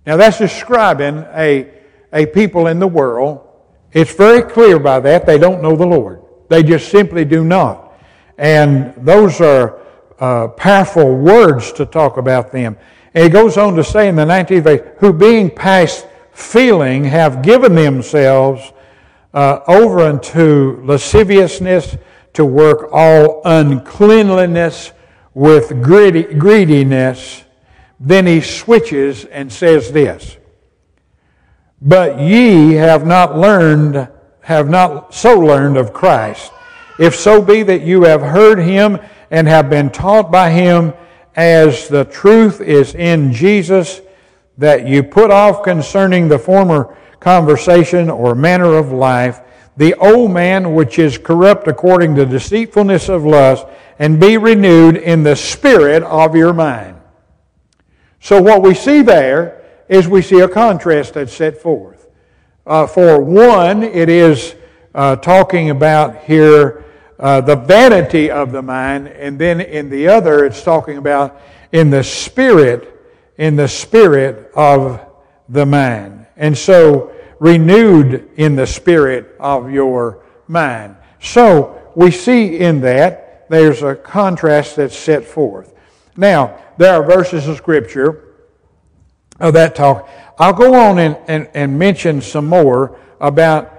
Now 0.07 0.17
that's 0.17 0.39
describing 0.39 1.19
a, 1.33 1.71
a 2.13 2.27
people 2.27 2.67
in 2.67 2.79
the 2.79 2.87
world. 2.87 3.47
It's 3.93 4.15
very 4.15 4.43
clear 4.43 4.79
by 4.79 5.01
that 5.01 5.27
they 5.27 5.39
don't 5.39 5.63
know 5.63 5.77
the 5.77 5.87
Lord. 5.87 6.23
They 6.49 6.63
just 6.63 6.91
simply 6.91 7.25
do 7.25 7.45
not. 7.45 7.95
And 8.39 8.95
those 8.97 9.41
are 9.41 9.81
uh, 10.19 10.49
powerful 10.49 11.17
words 11.17 11.73
to 11.73 11.87
talk 11.87 12.17
about 12.17 12.53
them. 12.53 12.77
And 13.15 13.25
he 13.25 13.31
goes 13.31 13.57
on 13.57 13.77
to 13.77 13.85
say 13.85 14.09
in 14.09 14.17
the 14.17 14.25
19th 14.25 14.63
verse, 14.63 14.97
who 14.99 15.13
being 15.13 15.51
past 15.51 16.07
feeling 16.33 17.05
have 17.05 17.43
given 17.43 17.75
themselves 17.75 18.73
uh, 19.33 19.61
over 19.69 20.01
unto 20.01 20.81
lasciviousness 20.85 21.97
to 22.35 22.45
work 22.45 22.89
all 22.93 23.41
uncleanliness 23.45 24.93
with 25.33 25.83
greediness. 25.83 27.45
Then 27.99 28.27
he 28.27 28.41
switches 28.41 29.25
and 29.25 29.53
says 29.53 29.93
this, 29.93 30.37
but 31.81 32.19
ye 32.19 32.73
have 32.73 33.07
not 33.07 33.39
learned, 33.39 34.09
have 34.41 34.69
not 34.69 35.15
so 35.15 35.39
learned 35.39 35.77
of 35.77 35.93
Christ. 35.93 36.53
If 36.99 37.15
so 37.15 37.43
be 37.43 37.63
that 37.63 37.83
you 37.83 38.05
have 38.05 38.23
heard 38.23 38.59
him 38.59 38.99
and 39.31 39.49
have 39.49 39.69
been 39.69 39.91
taught 39.91 40.31
by 40.31 40.51
him 40.51 40.93
as 41.37 41.89
the 41.89 42.05
truth 42.05 42.61
is 42.61 42.95
in 42.95 43.33
Jesus, 43.33 44.01
that 44.59 44.87
you 44.87 45.03
put 45.03 45.31
off 45.31 45.63
concerning 45.63 46.29
the 46.29 46.39
former 46.39 46.97
conversation 47.21 48.09
or 48.09 48.35
manner 48.35 48.77
of 48.77 48.93
life, 48.93 49.41
the 49.77 49.95
old 49.95 50.31
man 50.31 50.75
which 50.75 50.99
is 50.99 51.19
corrupt 51.19 51.67
according 51.69 52.15
to 52.17 52.27
deceitfulness 52.27 53.09
of 53.09 53.25
lust, 53.25 53.67
and 53.99 54.21
be 54.21 54.37
renewed 54.37 54.97
in 54.97 55.23
the 55.23 55.37
spirit 55.37 56.03
of 56.03 56.35
your 56.35 56.53
mind. 56.53 56.97
So 58.21 58.41
what 58.41 58.63
we 58.63 58.75
see 58.75 59.03
there 59.03 59.63
is 59.89 60.09
we 60.09 60.23
see 60.23 60.41
a 60.41 60.49
contrast 60.49 61.15
that's 61.15 61.33
set 61.33 61.59
forth. 61.59 62.09
Uh, 62.67 62.87
for 62.87 63.21
one, 63.21 63.83
it 63.83 64.09
is 64.09 64.55
uh, 64.95 65.17
talking 65.17 65.71
about 65.71 66.25
here 66.25 66.85
uh, 67.19 67.41
the 67.41 67.57
vanity 67.57 68.31
of 68.31 68.53
the 68.53 68.63
mind, 68.63 69.09
and 69.09 69.39
then 69.39 69.61
in 69.61 69.89
the 69.91 70.09
other, 70.09 70.45
it's 70.45 70.63
talking 70.63 70.97
about 70.97 71.41
in 71.73 71.91
the 71.91 72.03
spirit, 72.03 73.01
in 73.37 73.57
the 73.57 73.69
spirit 73.69 74.51
of 74.55 75.01
the 75.49 75.67
mind. 75.67 76.27
And 76.37 76.57
so, 76.57 77.13
renewed 77.45 78.27
in 78.37 78.57
the 78.57 78.67
spirit 78.67 79.37
of 79.39 79.71
your 79.71 80.25
mind. 80.49 80.97
So, 81.21 81.79
we 81.95 82.11
see 82.11 82.59
in 82.59 82.81
that 82.81 83.51
there's 83.51 83.83
a 83.83 83.95
contrast 83.95 84.77
that's 84.77 84.97
set 84.97 85.27
forth. 85.27 85.75
Now, 86.17 86.59
there 86.79 86.95
are 86.95 87.05
verses 87.05 87.47
of 87.47 87.59
Scripture 87.59 88.37
of 89.41 89.53
that 89.53 89.75
talk. 89.75 90.09
I'll 90.39 90.55
go 90.55 90.73
on 90.73 90.99
and, 90.99 91.19
and, 91.29 91.51
and 91.53 91.79
mention 91.79 92.23
some 92.23 92.47
more 92.47 92.99
about 93.21 93.71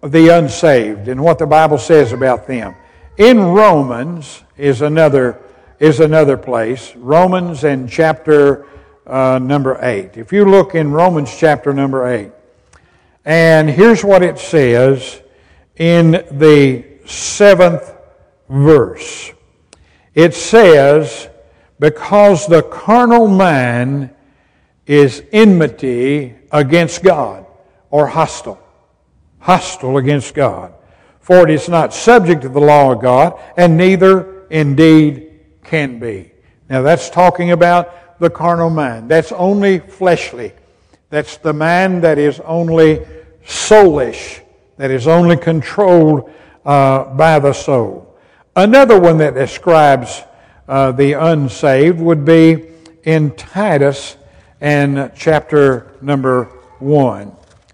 the 0.00 0.28
unsaved 0.34 1.08
and 1.08 1.22
what 1.22 1.38
the 1.38 1.46
Bible 1.46 1.76
says 1.76 2.14
about 2.14 2.46
them. 2.46 2.74
In 3.18 3.38
Romans 3.38 4.42
is 4.56 4.80
another, 4.80 5.38
is 5.78 6.00
another 6.00 6.38
place. 6.38 6.96
Romans 6.96 7.64
and 7.64 7.90
chapter 7.90 8.66
uh, 9.06 9.38
number 9.38 9.78
8. 9.82 10.16
If 10.16 10.32
you 10.32 10.46
look 10.46 10.74
in 10.74 10.92
Romans 10.92 11.36
chapter 11.36 11.74
number 11.74 12.08
8, 12.08 12.32
and 13.24 13.70
here's 13.70 14.04
what 14.04 14.22
it 14.22 14.38
says 14.38 15.20
in 15.76 16.12
the 16.30 16.84
seventh 17.06 17.92
verse. 18.48 19.32
It 20.14 20.34
says, 20.34 21.28
Because 21.78 22.46
the 22.46 22.62
carnal 22.62 23.28
man 23.28 24.14
is 24.86 25.22
enmity 25.32 26.34
against 26.50 27.02
God 27.02 27.46
or 27.90 28.06
hostile. 28.06 28.60
Hostile 29.38 29.96
against 29.96 30.34
God. 30.34 30.74
For 31.20 31.48
it 31.48 31.50
is 31.50 31.68
not 31.68 31.94
subject 31.94 32.42
to 32.42 32.48
the 32.48 32.60
law 32.60 32.92
of 32.92 33.00
God, 33.00 33.40
and 33.56 33.76
neither 33.76 34.46
indeed 34.48 35.40
can 35.64 35.98
be. 35.98 36.32
Now 36.68 36.82
that's 36.82 37.08
talking 37.10 37.52
about 37.52 38.18
the 38.18 38.30
carnal 38.30 38.70
mind. 38.70 39.08
That's 39.08 39.32
only 39.32 39.78
fleshly. 39.78 40.52
That's 41.12 41.36
the 41.36 41.52
mind 41.52 42.04
that 42.04 42.16
is 42.16 42.40
only 42.40 43.06
soulish, 43.44 44.40
that 44.78 44.90
is 44.90 45.06
only 45.06 45.36
controlled 45.36 46.32
uh, 46.64 47.04
by 47.04 47.38
the 47.38 47.52
soul. 47.52 48.16
Another 48.56 48.98
one 48.98 49.18
that 49.18 49.34
describes 49.34 50.22
uh, 50.66 50.90
the 50.92 51.12
unsaved 51.12 52.00
would 52.00 52.24
be 52.24 52.64
in 53.04 53.36
Titus 53.36 54.16
and 54.62 55.12
chapter 55.14 55.98
number 56.00 56.44
1. 56.78 57.30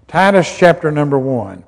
Titus 0.09 0.59
chapter 0.59 0.91
number 0.91 1.21
1. 1.21 1.63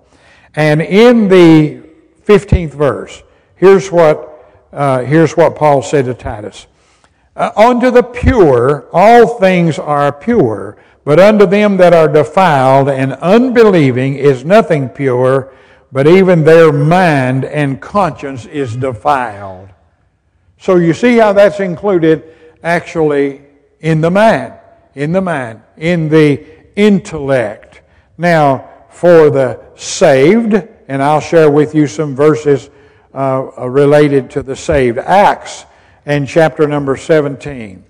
And 0.56 0.82
in 0.82 1.28
the 1.28 1.88
15th 2.26 2.74
verse, 2.74 3.22
here's 3.54 3.92
what, 3.92 4.66
uh, 4.72 5.04
here's 5.04 5.36
what 5.36 5.54
Paul 5.54 5.82
said 5.82 6.06
to 6.06 6.14
Titus. 6.14 6.66
Uh, 7.36 7.52
unto 7.56 7.92
the 7.92 8.02
pure, 8.02 8.88
all 8.92 9.38
things 9.38 9.78
are 9.78 10.10
pure, 10.10 10.76
but 11.04 11.18
unto 11.18 11.46
them 11.46 11.76
that 11.78 11.92
are 11.92 12.08
defiled 12.08 12.88
and 12.88 13.14
unbelieving 13.14 14.14
is 14.14 14.44
nothing 14.44 14.88
pure, 14.88 15.52
but 15.92 16.06
even 16.06 16.44
their 16.44 16.72
mind 16.72 17.44
and 17.44 17.80
conscience 17.80 18.46
is 18.46 18.76
defiled. 18.76 19.68
So 20.58 20.76
you 20.76 20.92
see 20.92 21.16
how 21.16 21.32
that's 21.32 21.60
included 21.60 22.34
actually 22.62 23.42
in 23.80 24.00
the 24.00 24.10
mind 24.10 24.54
in 24.94 25.12
the 25.12 25.20
mind, 25.20 25.62
in 25.76 26.08
the 26.08 26.44
intellect. 26.76 27.82
Now, 28.18 28.68
for 28.90 29.30
the 29.30 29.60
saved, 29.76 30.54
and 30.88 31.02
I'll 31.02 31.20
share 31.20 31.50
with 31.50 31.74
you 31.74 31.86
some 31.86 32.14
verses 32.14 32.70
uh, 33.14 33.50
related 33.68 34.30
to 34.30 34.42
the 34.42 34.56
saved. 34.56 34.98
Acts 34.98 35.64
and 36.06 36.26
chapter 36.26 36.66
number 36.66 36.96
17. 36.96 37.84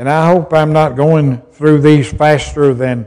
And 0.00 0.08
I 0.08 0.28
hope 0.32 0.54
I'm 0.54 0.72
not 0.72 0.96
going 0.96 1.42
through 1.52 1.82
these 1.82 2.10
faster 2.10 2.72
than 2.72 3.06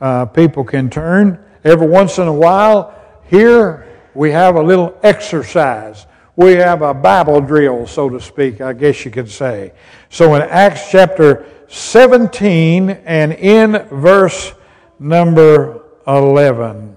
uh, 0.00 0.26
people 0.26 0.64
can 0.64 0.90
turn. 0.90 1.38
Every 1.62 1.86
once 1.86 2.18
in 2.18 2.26
a 2.26 2.32
while, 2.32 3.00
here 3.30 3.86
we 4.12 4.32
have 4.32 4.56
a 4.56 4.60
little 4.60 4.98
exercise. 5.04 6.04
We 6.34 6.54
have 6.54 6.82
a 6.82 6.94
Bible 6.94 7.40
drill, 7.42 7.86
so 7.86 8.08
to 8.08 8.20
speak, 8.20 8.60
I 8.60 8.72
guess 8.72 9.04
you 9.04 9.12
could 9.12 9.30
say. 9.30 9.72
So 10.10 10.34
in 10.34 10.42
Acts 10.42 10.90
chapter 10.90 11.46
17 11.68 12.90
and 12.90 13.32
in 13.34 13.86
verse 13.92 14.52
number 14.98 15.84
11. 16.08 16.96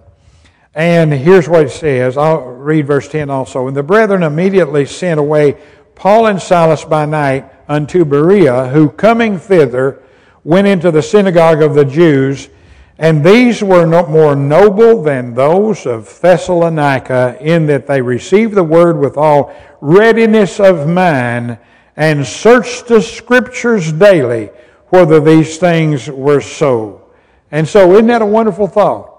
And 0.74 1.14
here's 1.14 1.48
what 1.48 1.68
it 1.68 1.70
says. 1.70 2.18
I'll 2.18 2.42
read 2.48 2.88
verse 2.88 3.08
10 3.10 3.30
also. 3.30 3.68
And 3.68 3.78
the 3.78 3.84
brethren 3.84 4.24
immediately 4.24 4.88
sent 4.88 5.20
away 5.20 5.62
Paul 5.94 6.26
and 6.26 6.42
Silas 6.42 6.84
by 6.84 7.06
night 7.06 7.52
unto 7.68 8.06
Berea, 8.06 8.68
who 8.68 8.90
coming 8.90 9.38
thither 9.38 10.02
went 10.44 10.68
into 10.68 10.92
the 10.92 11.02
synagogue 11.02 11.62
of 11.62 11.74
the 11.74 11.86
Jews. 11.86 12.50
And 12.98 13.26
these 13.26 13.62
were 13.62 13.86
no 13.86 14.08
more 14.08 14.36
noble 14.36 15.04
than 15.04 15.34
those 15.34 15.86
of 15.86 16.20
Thessalonica, 16.22 17.38
in 17.42 17.66
that 17.68 17.88
they 17.88 18.02
received 18.02 18.56
the 18.56 18.64
word 18.64 19.00
with 19.00 19.18
all 19.18 19.54
readiness 19.82 20.60
of 20.60 20.88
mind, 20.88 21.58
and 21.98 22.26
searched 22.26 22.88
the 22.88 23.02
scriptures 23.02 23.92
daily 23.92 24.50
whether 24.90 25.20
these 25.20 25.58
things 25.58 26.10
were 26.10 26.42
so. 26.42 27.10
And 27.52 27.68
so, 27.68 27.94
isn't 27.94 28.08
that 28.08 28.22
a 28.22 28.26
wonderful 28.26 28.68
thought? 28.68 29.12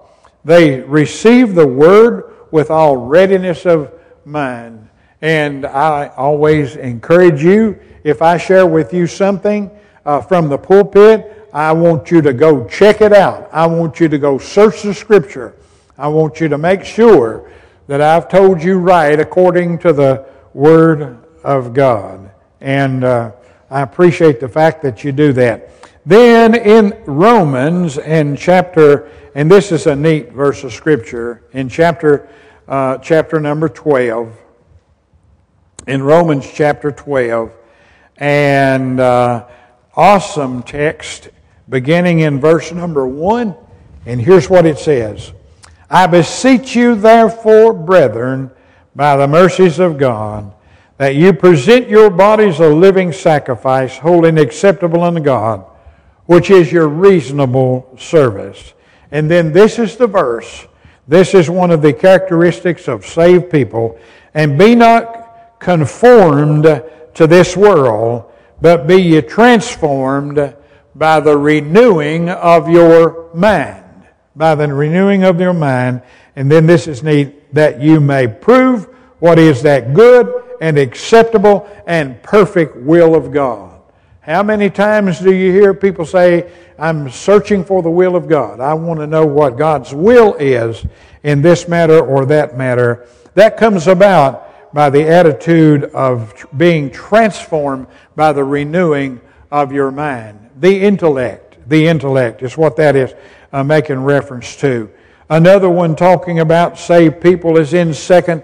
They 0.45 0.81
received 0.81 1.55
the 1.55 1.67
word 1.67 2.35
with 2.51 2.71
all 2.71 2.97
readiness 2.97 3.67
of 3.67 3.93
mind. 4.25 4.89
And 5.23 5.65
I 5.65 6.09
always 6.17 6.77
encourage 6.77 7.43
you, 7.43 7.79
if 8.05 8.23
I 8.23 8.37
share 8.37 8.67
with 8.67 8.93
you 8.93 9.07
something 9.07 9.71
uh, 10.05 10.21
from 10.21 10.49
the 10.49 10.59
pulpit, 10.59 11.49
I 11.53 11.73
want 11.73 12.11
you 12.11 12.21
to 12.23 12.33
go 12.33 12.69
check 12.69 13.01
it 13.01 13.13
out. 13.13 13.49
I 13.53 13.67
want 13.67 13.99
you 13.99 14.09
to 14.09 14.19
go 14.19 14.39
search 14.39 14.83
the 14.83 14.93
scripture. 14.93 15.55
I 15.97 16.09
want 16.09 16.41
you 16.41 16.49
to 16.49 16.59
make 16.59 16.85
sure 16.85 17.51
that 17.87 18.01
I've 18.01 18.29
told 18.29 18.63
you 18.63 18.79
right 18.79 19.19
according 19.19 19.79
to 19.79 19.93
the 19.93 20.27
Word 20.53 21.19
of 21.43 21.73
God. 21.73 22.31
And 22.61 23.05
uh, 23.05 23.33
I 23.71 23.83
appreciate 23.83 24.41
the 24.41 24.49
fact 24.49 24.83
that 24.83 25.03
you 25.03 25.13
do 25.13 25.33
that. 25.35 25.71
Then 26.05 26.55
in 26.55 27.03
Romans, 27.07 27.99
in 27.99 28.37
chapter, 28.37 29.11
and 29.35 29.51
this 29.51 29.73
is 29.73 29.87
a 29.87 29.97
neat 29.97 30.33
verse 30.33 30.63
of 30.63 30.73
scripture, 30.73 31.43
in 31.53 31.69
chapter, 31.69 32.29
uh, 32.69 32.99
chapter 32.99 33.41
number 33.41 33.69
12, 33.69 34.33
in 35.87 36.03
Romans 36.03 36.51
chapter 36.53 36.91
12, 36.91 37.53
and 38.17 38.99
uh, 38.99 39.47
awesome 39.95 40.63
text 40.63 41.29
beginning 41.69 42.21
in 42.21 42.41
verse 42.41 42.73
number 42.73 43.07
1. 43.07 43.55
And 44.07 44.21
here's 44.21 44.51
what 44.51 44.67
it 44.67 44.79
says 44.79 45.33
I 45.89 46.07
beseech 46.07 46.75
you, 46.75 46.95
therefore, 46.95 47.73
brethren, 47.73 48.51
by 48.95 49.17
the 49.17 49.29
mercies 49.29 49.79
of 49.79 49.99
God, 49.99 50.53
that 50.99 51.15
you 51.15 51.33
present 51.33 51.89
your 51.89 52.11
bodies 52.11 52.59
a 52.59 52.69
living 52.69 53.13
sacrifice, 53.13 53.97
holy 53.99 54.31
and 54.31 54.39
acceptable 54.39 55.03
unto 55.03 55.21
God, 55.21 55.65
which 56.25 56.51
is 56.51 56.73
your 56.73 56.89
reasonable 56.89 57.95
service. 57.99 58.73
And 59.13 59.31
then 59.31 59.53
this 59.53 59.79
is 59.79 59.97
the 59.97 60.07
verse. 60.09 60.67
This 61.07 61.35
is 61.35 61.49
one 61.49 61.71
of 61.71 61.83
the 61.83 61.93
characteristics 61.93 62.89
of 62.89 63.07
saved 63.07 63.51
people. 63.51 63.99
And 64.35 64.59
be 64.59 64.75
not 64.75 65.26
conformed 65.59 66.65
to 67.15 67.27
this 67.27 67.57
world, 67.57 68.31
but 68.61 68.87
be 68.87 68.97
ye 69.03 69.21
transformed 69.23 70.55
by 70.95 71.21
the 71.21 71.37
renewing 71.37 72.29
of 72.29 72.69
your 72.69 73.31
mind. 73.35 73.85
By 74.35 74.55
the 74.55 74.73
renewing 74.73 75.25
of 75.25 75.41
your 75.41 75.55
mind. 75.55 76.03
And 76.37 76.51
then 76.51 76.67
this 76.67 76.87
is 76.87 77.03
neat, 77.03 77.55
that 77.55 77.81
you 77.81 78.01
may 78.01 78.29
prove 78.29 78.85
what 79.19 79.39
is 79.39 79.63
that 79.63 79.95
good 79.95 80.45
and 80.61 80.79
acceptable 80.79 81.69
and 81.87 82.23
perfect 82.23 82.77
will 82.77 83.15
of 83.15 83.33
God. 83.33 83.81
How 84.21 84.43
many 84.43 84.71
times 84.71 85.21
do 85.21 85.33
you 85.33 85.53
hear 85.53 85.73
people 85.73 86.05
say, 86.05 86.51
I'm 86.79 87.09
searching 87.11 87.65
for 87.65 87.83
the 87.83 87.91
will 87.91 88.17
of 88.17 88.29
God? 88.29 88.61
I 88.61 88.75
want 88.75 89.01
to 89.01 89.07
know 89.07 89.25
what 89.25 89.57
God's 89.57 89.95
will 89.95 90.35
is 90.35 90.85
in 91.23 91.43
this 91.43 91.69
matter 91.69 92.05
or 92.05 92.27
that 92.27 92.59
matter. 92.59 93.07
That 93.35 93.57
comes 93.57 93.87
about 93.87 94.46
by 94.73 94.91
the 94.91 95.09
attitude 95.09 95.85
of 95.85 96.47
being 96.57 96.91
transformed 96.91 97.87
by 98.15 98.33
the 98.33 98.45
renewing 98.45 99.21
of 99.51 99.73
your 99.73 99.91
mind. 99.91 100.51
The 100.57 100.83
intellect, 100.83 101.59
the 101.69 101.87
intellect 101.87 102.43
is 102.43 102.57
what 102.57 102.77
that 102.77 102.97
is 102.97 103.15
uh, 103.53 103.65
making 103.65 104.05
reference 104.05 104.57
to. 104.57 104.91
Another 105.29 105.69
one 105.69 105.97
talking 105.97 106.41
about 106.41 106.79
saved 106.79 107.21
people 107.21 107.57
is 107.57 107.75
in 107.75 107.93
2 107.93 108.43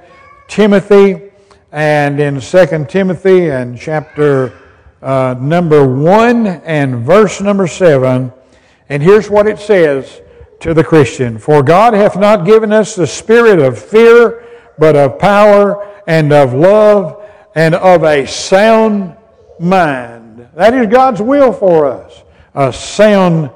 Timothy 0.48 1.30
and 1.70 2.20
in 2.20 2.40
2 2.40 2.86
Timothy 2.88 3.50
and 3.50 3.78
chapter 3.78 4.52
uh, 5.00 5.34
number 5.40 5.86
1 5.86 6.46
and 6.46 7.04
verse 7.04 7.40
number 7.40 7.66
7. 7.66 8.32
And 8.88 9.02
here's 9.02 9.30
what 9.30 9.46
it 9.46 9.58
says 9.58 10.20
to 10.60 10.74
the 10.74 10.84
Christian 10.84 11.38
For 11.38 11.62
God 11.62 11.94
hath 11.94 12.16
not 12.16 12.44
given 12.44 12.72
us 12.72 12.94
the 12.94 13.06
spirit 13.06 13.58
of 13.58 13.78
fear, 13.78 14.44
but 14.78 14.96
of 14.96 15.18
power 15.18 15.91
and 16.06 16.32
of 16.32 16.54
love 16.54 17.22
and 17.54 17.74
of 17.74 18.04
a 18.04 18.26
sound 18.26 19.16
mind. 19.58 20.48
That 20.54 20.74
is 20.74 20.86
God's 20.88 21.22
will 21.22 21.52
for 21.52 21.86
us, 21.86 22.22
a 22.54 22.72
sound 22.72 23.50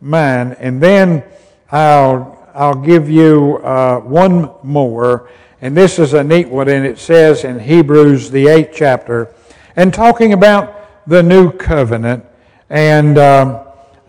mind. 0.00 0.56
And 0.58 0.82
then 0.82 1.24
I'll, 1.70 2.48
I'll 2.54 2.74
give 2.74 3.08
you 3.08 3.58
uh, 3.58 4.00
one 4.00 4.50
more, 4.62 5.30
and 5.60 5.76
this 5.76 5.98
is 5.98 6.12
a 6.12 6.24
neat 6.24 6.48
one, 6.48 6.68
and 6.68 6.84
it 6.84 6.98
says 6.98 7.44
in 7.44 7.58
Hebrews, 7.58 8.30
the 8.30 8.48
eighth 8.48 8.72
chapter, 8.74 9.34
and 9.76 9.94
talking 9.94 10.32
about 10.32 11.06
the 11.06 11.22
new 11.22 11.52
covenant. 11.52 12.24
And 12.68 13.16
um, 13.18 13.60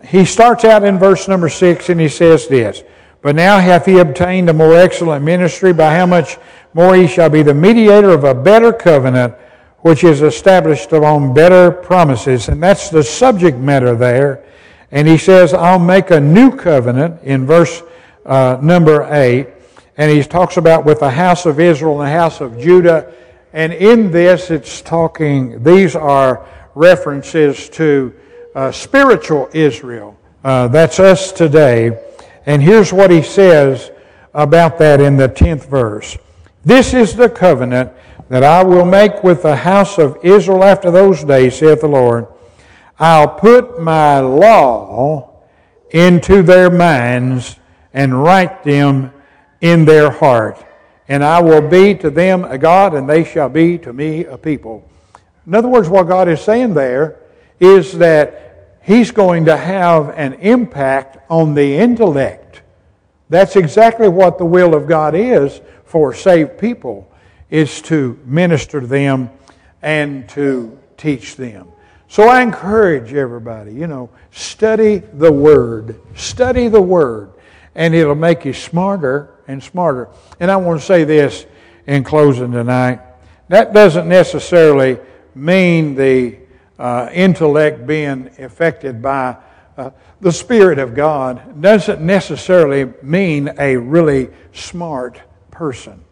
he 0.06 0.26
starts 0.26 0.66
out 0.66 0.84
in 0.84 0.98
verse 0.98 1.28
number 1.28 1.50
six, 1.50 1.90
and 1.90 2.00
he 2.00 2.10
says 2.10 2.48
this 2.48 2.84
But 3.22 3.36
now 3.36 3.60
hath 3.60 3.86
he 3.86 4.00
obtained 4.00 4.50
a 4.50 4.54
more 4.54 4.76
excellent 4.76 5.24
ministry, 5.24 5.74
by 5.74 5.96
how 5.96 6.06
much 6.06 6.38
more 6.74 6.96
he 6.96 7.08
shall 7.08 7.30
be 7.30 7.44
the 7.44 7.54
mediator 7.54 8.10
of 8.10 8.24
a 8.24 8.34
better 8.34 8.74
covenant, 8.74 9.34
which 9.80 10.04
is 10.04 10.22
established 10.22 10.92
upon 10.92 11.34
better 11.34 11.72
promises. 11.72 12.48
And 12.48 12.62
that's 12.62 12.90
the 12.90 13.04
subject 13.04 13.58
matter 13.58 13.96
there. 13.96 14.44
And 14.92 15.08
he 15.08 15.18
says, 15.18 15.54
I'll 15.54 15.80
make 15.80 16.12
a 16.12 16.20
new 16.20 16.56
covenant 16.56 17.22
in 17.24 17.46
verse 17.46 17.84
uh, 18.26 18.58
number 18.62 19.08
8. 19.12 19.48
And 19.98 20.12
he 20.12 20.24
talks 20.24 20.58
about 20.58 20.86
with 20.86 21.00
the 21.00 21.10
house 21.10 21.46
of 21.46 21.60
Israel 21.60 22.02
and 22.02 22.10
the 22.10 22.14
house 22.14 22.42
of 22.42 22.60
Judah. 22.60 23.14
And 23.54 23.72
in 23.74 24.10
this, 24.12 24.50
it's 24.50 24.82
talking, 24.82 25.64
these 25.64 25.96
are 25.96 26.48
references 26.76 27.70
to 27.70 28.14
uh, 28.56 28.72
spiritual 28.72 29.50
Israel. 29.54 30.18
Uh, 30.44 30.68
that's 30.68 31.00
us 31.00 31.32
today. 31.32 32.00
And 32.46 32.62
here's 32.62 32.92
what 32.92 33.12
he 33.12 33.22
says 33.22 33.92
about 34.34 34.78
that 34.80 35.00
in 35.00 35.18
the 35.18 35.30
10th 35.30 35.66
verse. 35.68 36.18
This 36.66 36.94
is 36.94 37.16
the 37.16 37.30
covenant 37.30 37.92
that 38.30 38.44
I 38.44 38.64
will 38.64 38.86
make 38.86 39.24
with 39.24 39.44
the 39.44 39.56
house 39.56 39.98
of 39.98 40.18
Israel 40.24 40.64
after 40.64 40.92
those 40.92 41.24
days, 41.24 41.58
saith 41.58 41.82
the 41.82 41.88
Lord. 41.88 42.28
I'll 42.98 43.28
put 43.28 43.82
my 43.82 44.20
law 44.20 45.42
into 45.92 46.42
their 46.42 46.70
minds 46.70 47.58
and 47.94 48.24
write 48.24 48.64
them 48.64 49.12
in 49.62 49.86
their 49.86 50.10
heart. 50.10 50.64
And 51.08 51.24
I 51.24 51.42
will 51.42 51.68
be 51.68 51.96
to 51.96 52.10
them 52.10 52.46
a 52.46 52.58
God, 52.58 52.94
and 52.94 53.10
they 53.10 53.24
shall 53.24 53.50
be 53.50 53.78
to 53.80 53.92
me 53.92 54.24
a 54.24 54.38
people. 54.38 54.90
In 55.46 55.54
other 55.54 55.68
words, 55.68 55.90
what 55.90 56.08
God 56.08 56.30
is 56.30 56.42
saying 56.42 56.74
there 56.74 57.20
is 57.60 57.98
that 57.98 58.80
He's 58.84 59.12
going 59.12 59.46
to 59.46 59.56
have 59.56 60.10
an 60.10 60.34
impact 60.36 61.18
on 61.30 61.54
the 61.54 61.78
intellect. 61.78 62.43
That's 63.34 63.56
exactly 63.56 64.10
what 64.10 64.38
the 64.38 64.46
will 64.46 64.76
of 64.76 64.86
God 64.86 65.16
is 65.16 65.60
for 65.86 66.14
saved 66.14 66.60
people, 66.60 67.12
is 67.50 67.82
to 67.82 68.20
minister 68.26 68.80
to 68.80 68.86
them 68.86 69.32
and 69.82 70.30
to 70.30 70.78
teach 70.98 71.36
them. 71.36 71.68
So 72.08 72.30
I 72.30 72.44
encourage 72.44 73.12
everybody, 73.16 73.74
you 73.74 73.88
know, 73.88 74.12
study 74.30 74.98
the 75.00 75.32
Word. 75.32 76.00
Study 76.14 76.68
the 76.68 76.80
Word, 76.84 77.32
and 77.74 77.96
it'll 77.96 78.14
make 78.14 78.46
you 78.46 78.54
smarter 78.54 79.34
and 79.48 79.64
smarter. 79.64 80.10
And 80.40 80.52
I 80.52 80.58
want 80.58 80.80
to 80.82 80.86
say 80.86 81.04
this 81.04 81.48
in 81.88 82.04
closing 82.04 82.52
tonight. 82.52 83.00
That 83.48 83.74
doesn't 83.74 84.08
necessarily 84.08 85.00
mean 85.34 85.96
the 85.96 86.38
uh, 86.78 87.10
intellect 87.12 87.88
being 87.88 88.30
affected 88.38 89.02
by 89.02 89.38
uh, 89.78 89.92
the 90.22 90.32
Spirit 90.32 90.80
of 90.80 90.94
God 90.94 91.62
doesn't 91.62 92.02
necessarily 92.02 92.94
mean 93.02 93.52
a 93.58 93.76
really 93.76 94.30
smart 94.52 95.22
person. 95.52 96.04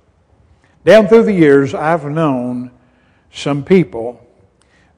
Down 0.83 1.07
through 1.07 1.23
the 1.23 1.33
years, 1.33 1.73
I've 1.73 2.05
known 2.05 2.71
some 3.31 3.63
people 3.63 4.25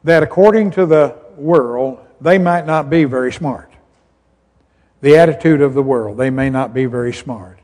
that 0.04 0.24
according 0.24 0.72
to 0.72 0.86
the 0.86 1.16
world, 1.36 2.00
they 2.22 2.38
might 2.38 2.66
not 2.66 2.90
be 2.90 3.04
very 3.04 3.32
smart. 3.32 3.70
The 5.02 5.18
attitude 5.18 5.62
of 5.62 5.74
the 5.74 5.84
world, 5.84 6.18
they 6.18 6.30
may 6.30 6.50
not 6.50 6.74
be 6.74 6.86
very 6.86 7.14
smart. 7.14 7.60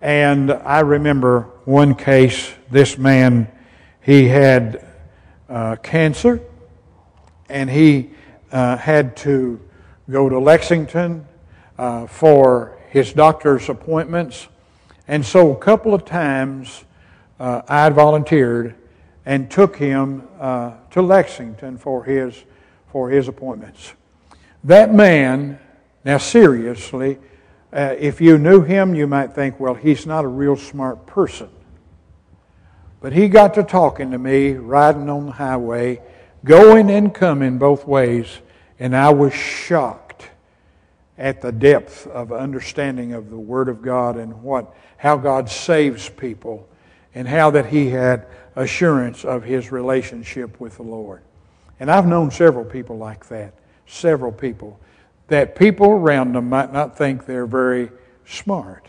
And 0.00 0.52
I 0.52 0.80
remember 0.80 1.42
one 1.64 1.94
case, 1.94 2.52
this 2.70 2.98
man, 2.98 3.50
he 4.02 4.28
had 4.28 4.86
uh, 5.48 5.76
cancer, 5.76 6.40
and 7.48 7.70
he 7.70 8.10
uh, 8.52 8.76
had 8.76 9.16
to 9.18 9.60
go 10.10 10.28
to 10.28 10.38
Lexington 10.38 11.26
uh, 11.78 12.06
for 12.06 12.78
his 12.90 13.12
doctor's 13.12 13.68
appointments. 13.68 14.48
And 15.06 15.24
so 15.24 15.52
a 15.52 15.56
couple 15.56 15.94
of 15.94 16.04
times 16.04 16.84
uh, 17.38 17.62
I 17.68 17.88
volunteered 17.90 18.74
and 19.26 19.50
took 19.50 19.76
him 19.76 20.26
uh, 20.40 20.72
to 20.90 21.02
Lexington 21.02 21.78
for 21.78 22.04
his, 22.04 22.44
for 22.90 23.10
his 23.10 23.28
appointments. 23.28 23.92
That 24.64 24.92
man, 24.92 25.58
now 26.04 26.18
seriously, 26.18 27.18
uh, 27.72 27.94
if 27.98 28.20
you 28.20 28.38
knew 28.38 28.62
him, 28.62 28.94
you 28.94 29.06
might 29.06 29.34
think, 29.34 29.60
well, 29.60 29.74
he's 29.74 30.06
not 30.06 30.24
a 30.24 30.28
real 30.28 30.56
smart 30.56 31.06
person. 31.06 31.50
But 33.00 33.12
he 33.12 33.28
got 33.28 33.54
to 33.54 33.62
talking 33.62 34.10
to 34.10 34.18
me, 34.18 34.54
riding 34.54 35.08
on 35.08 35.26
the 35.26 35.32
highway, 35.32 36.00
going 36.44 36.90
and 36.90 37.14
coming 37.14 37.58
both 37.58 37.86
ways, 37.86 38.40
and 38.78 38.96
I 38.96 39.10
was 39.10 39.34
shocked 39.34 40.30
at 41.16 41.40
the 41.40 41.50
depth 41.52 42.06
of 42.06 42.32
understanding 42.32 43.12
of 43.12 43.30
the 43.30 43.38
Word 43.38 43.68
of 43.68 43.82
God 43.82 44.16
and 44.16 44.42
what, 44.42 44.74
how 44.96 45.16
God 45.16 45.50
saves 45.50 46.08
people 46.08 46.68
and 47.14 47.26
how 47.26 47.50
that 47.50 47.66
he 47.66 47.90
had 47.90 48.26
assurance 48.54 49.24
of 49.24 49.42
his 49.42 49.72
relationship 49.72 50.60
with 50.60 50.76
the 50.76 50.84
Lord. 50.84 51.22
And 51.80 51.90
I've 51.90 52.06
known 52.06 52.30
several 52.30 52.64
people 52.64 52.98
like 52.98 53.26
that, 53.28 53.54
several 53.86 54.32
people, 54.32 54.78
that 55.26 55.56
people 55.56 55.90
around 55.90 56.34
them 56.34 56.48
might 56.48 56.72
not 56.72 56.96
think 56.96 57.26
they're 57.26 57.46
very 57.46 57.90
smart, 58.24 58.86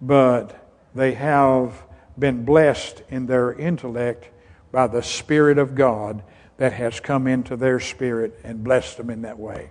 but 0.00 0.68
they 0.94 1.14
have 1.14 1.82
been 2.18 2.44
blessed 2.44 3.02
in 3.08 3.26
their 3.26 3.52
intellect 3.52 4.28
by 4.72 4.86
the 4.86 5.02
Spirit 5.02 5.58
of 5.58 5.74
God 5.74 6.22
that 6.56 6.72
has 6.72 7.00
come 7.00 7.26
into 7.26 7.56
their 7.56 7.80
spirit 7.80 8.38
and 8.44 8.62
blessed 8.62 8.96
them 8.96 9.10
in 9.10 9.22
that 9.22 9.38
way. 9.38 9.70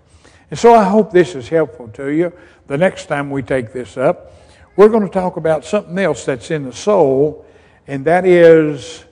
And 0.49 0.59
so 0.59 0.73
I 0.73 0.83
hope 0.83 1.11
this 1.11 1.35
is 1.35 1.49
helpful 1.49 1.87
to 1.89 2.09
you. 2.09 2.33
The 2.67 2.77
next 2.77 3.07
time 3.07 3.29
we 3.29 3.41
take 3.41 3.73
this 3.73 3.97
up, 3.97 4.33
we're 4.75 4.89
going 4.89 5.03
to 5.03 5.13
talk 5.13 5.37
about 5.37 5.65
something 5.65 5.97
else 5.97 6.25
that's 6.25 6.51
in 6.51 6.63
the 6.63 6.73
soul, 6.73 7.45
and 7.87 8.05
that 8.05 8.25
is 8.25 9.03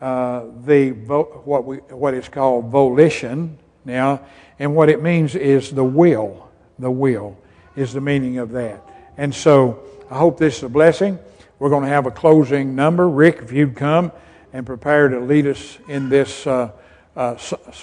uh, 0.00 0.44
the 0.64 0.90
what 0.90 1.64
we 1.64 1.76
what 1.76 2.14
is 2.14 2.28
called 2.28 2.70
volition 2.70 3.58
now, 3.84 4.24
and 4.58 4.74
what 4.74 4.88
it 4.88 5.02
means 5.02 5.34
is 5.34 5.70
the 5.70 5.84
will. 5.84 6.48
The 6.78 6.90
will 6.90 7.36
is 7.76 7.92
the 7.92 8.00
meaning 8.00 8.38
of 8.38 8.52
that. 8.52 8.82
And 9.18 9.34
so 9.34 9.82
I 10.10 10.16
hope 10.16 10.38
this 10.38 10.58
is 10.58 10.62
a 10.62 10.68
blessing. 10.68 11.18
We're 11.58 11.68
going 11.68 11.84
to 11.84 11.90
have 11.90 12.06
a 12.06 12.10
closing 12.10 12.74
number. 12.74 13.08
Rick, 13.08 13.40
if 13.42 13.52
you'd 13.52 13.76
come 13.76 14.12
and 14.52 14.64
prepare 14.64 15.08
to 15.08 15.20
lead 15.20 15.46
us 15.46 15.78
in 15.88 16.08
this 16.08 16.46
uh, 16.46 16.72
uh, 17.16 17.36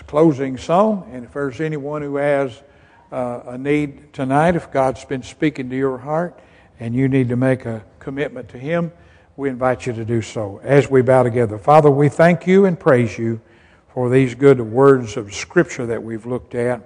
closing 0.08 0.58
song. 0.58 1.10
And 1.13 1.26
if 1.26 1.34
there's 1.34 1.60
anyone 1.60 2.02
who 2.02 2.16
has 2.18 2.62
uh, 3.12 3.42
a 3.48 3.58
need 3.58 4.13
tonight, 4.13 4.56
if 4.56 4.72
God's 4.72 5.06
been 5.06 5.24
speaking 5.24 5.70
to 5.70 5.76
your 5.76 5.98
heart 5.98 6.40
and 6.80 6.96
you 6.96 7.08
need 7.08 7.30
to 7.30 7.36
make 7.36 7.66
a 7.66 7.84
commitment 8.00 8.50
to 8.50 8.58
Him, 8.58 8.92
we 9.36 9.50
invite 9.50 9.86
you 9.86 9.94
to 9.94 10.06
do 10.06 10.22
so 10.22 10.60
as 10.63 10.90
we 10.90 11.02
bow 11.02 11.24
together. 11.24 11.58
Father, 11.58 11.92
we 11.92 12.10
thank 12.10 12.48
you 12.48 12.66
and 12.66 12.80
praise 12.80 13.17
you 13.17 13.40
for 13.94 14.10
these 14.10 14.36
good 14.36 14.60
words 14.60 15.17
of 15.17 15.34
Scripture 15.34 15.86
that 15.86 16.04
we've 16.04 16.25
looked 16.25 16.56
at. 16.56 16.82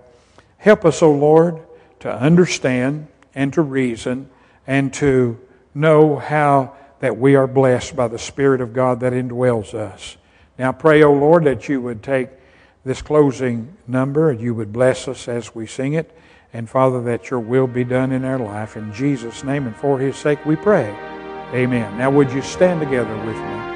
Help 0.58 0.86
us, 0.86 1.02
O 1.02 1.08
oh 1.08 1.12
Lord, 1.14 1.60
to 2.02 2.14
understand 2.14 3.08
and 3.34 3.54
to 3.54 3.62
reason 3.62 4.30
and 4.68 4.94
to 4.94 5.40
know 5.74 6.18
how 6.18 6.76
that 7.00 7.18
we 7.18 7.36
are 7.36 7.48
blessed 7.48 7.96
by 7.96 8.08
the 8.08 8.20
Spirit 8.20 8.62
of 8.62 8.74
God 8.74 9.00
that 9.00 9.14
indwells 9.14 9.74
us. 9.74 10.18
Now 10.62 10.72
pray, 10.72 11.02
O 11.02 11.12
Lord, 11.12 11.46
that 11.46 11.68
you 11.68 11.82
would 11.82 12.04
take 12.04 12.30
this 12.86 13.02
closing 13.02 13.76
number 13.88 14.30
and 14.30 14.40
you 14.40 14.54
would 14.54 14.72
bless 14.72 15.08
us 15.08 15.28
as 15.28 15.56
we 15.56 15.66
sing 15.66 15.94
it. 15.94 16.16
And 16.54 16.70
Father, 16.70 17.02
that 17.02 17.32
your 17.32 17.40
will 17.40 17.66
be 17.66 17.84
done 17.84 18.12
in 18.12 18.24
our 18.24 18.38
life. 18.38 18.78
In 18.78 18.94
Jesus' 18.94 19.44
name 19.44 19.66
and 19.66 19.76
for 19.76 19.98
his 19.98 20.16
sake 20.16 20.46
we 20.46 20.56
pray. 20.56 20.96
Amen. 21.52 21.98
Now, 21.98 22.12
would 22.12 22.32
you 22.32 22.44
stand 22.44 22.80
together 22.80 23.16
with 23.26 23.38
me? 23.38 23.71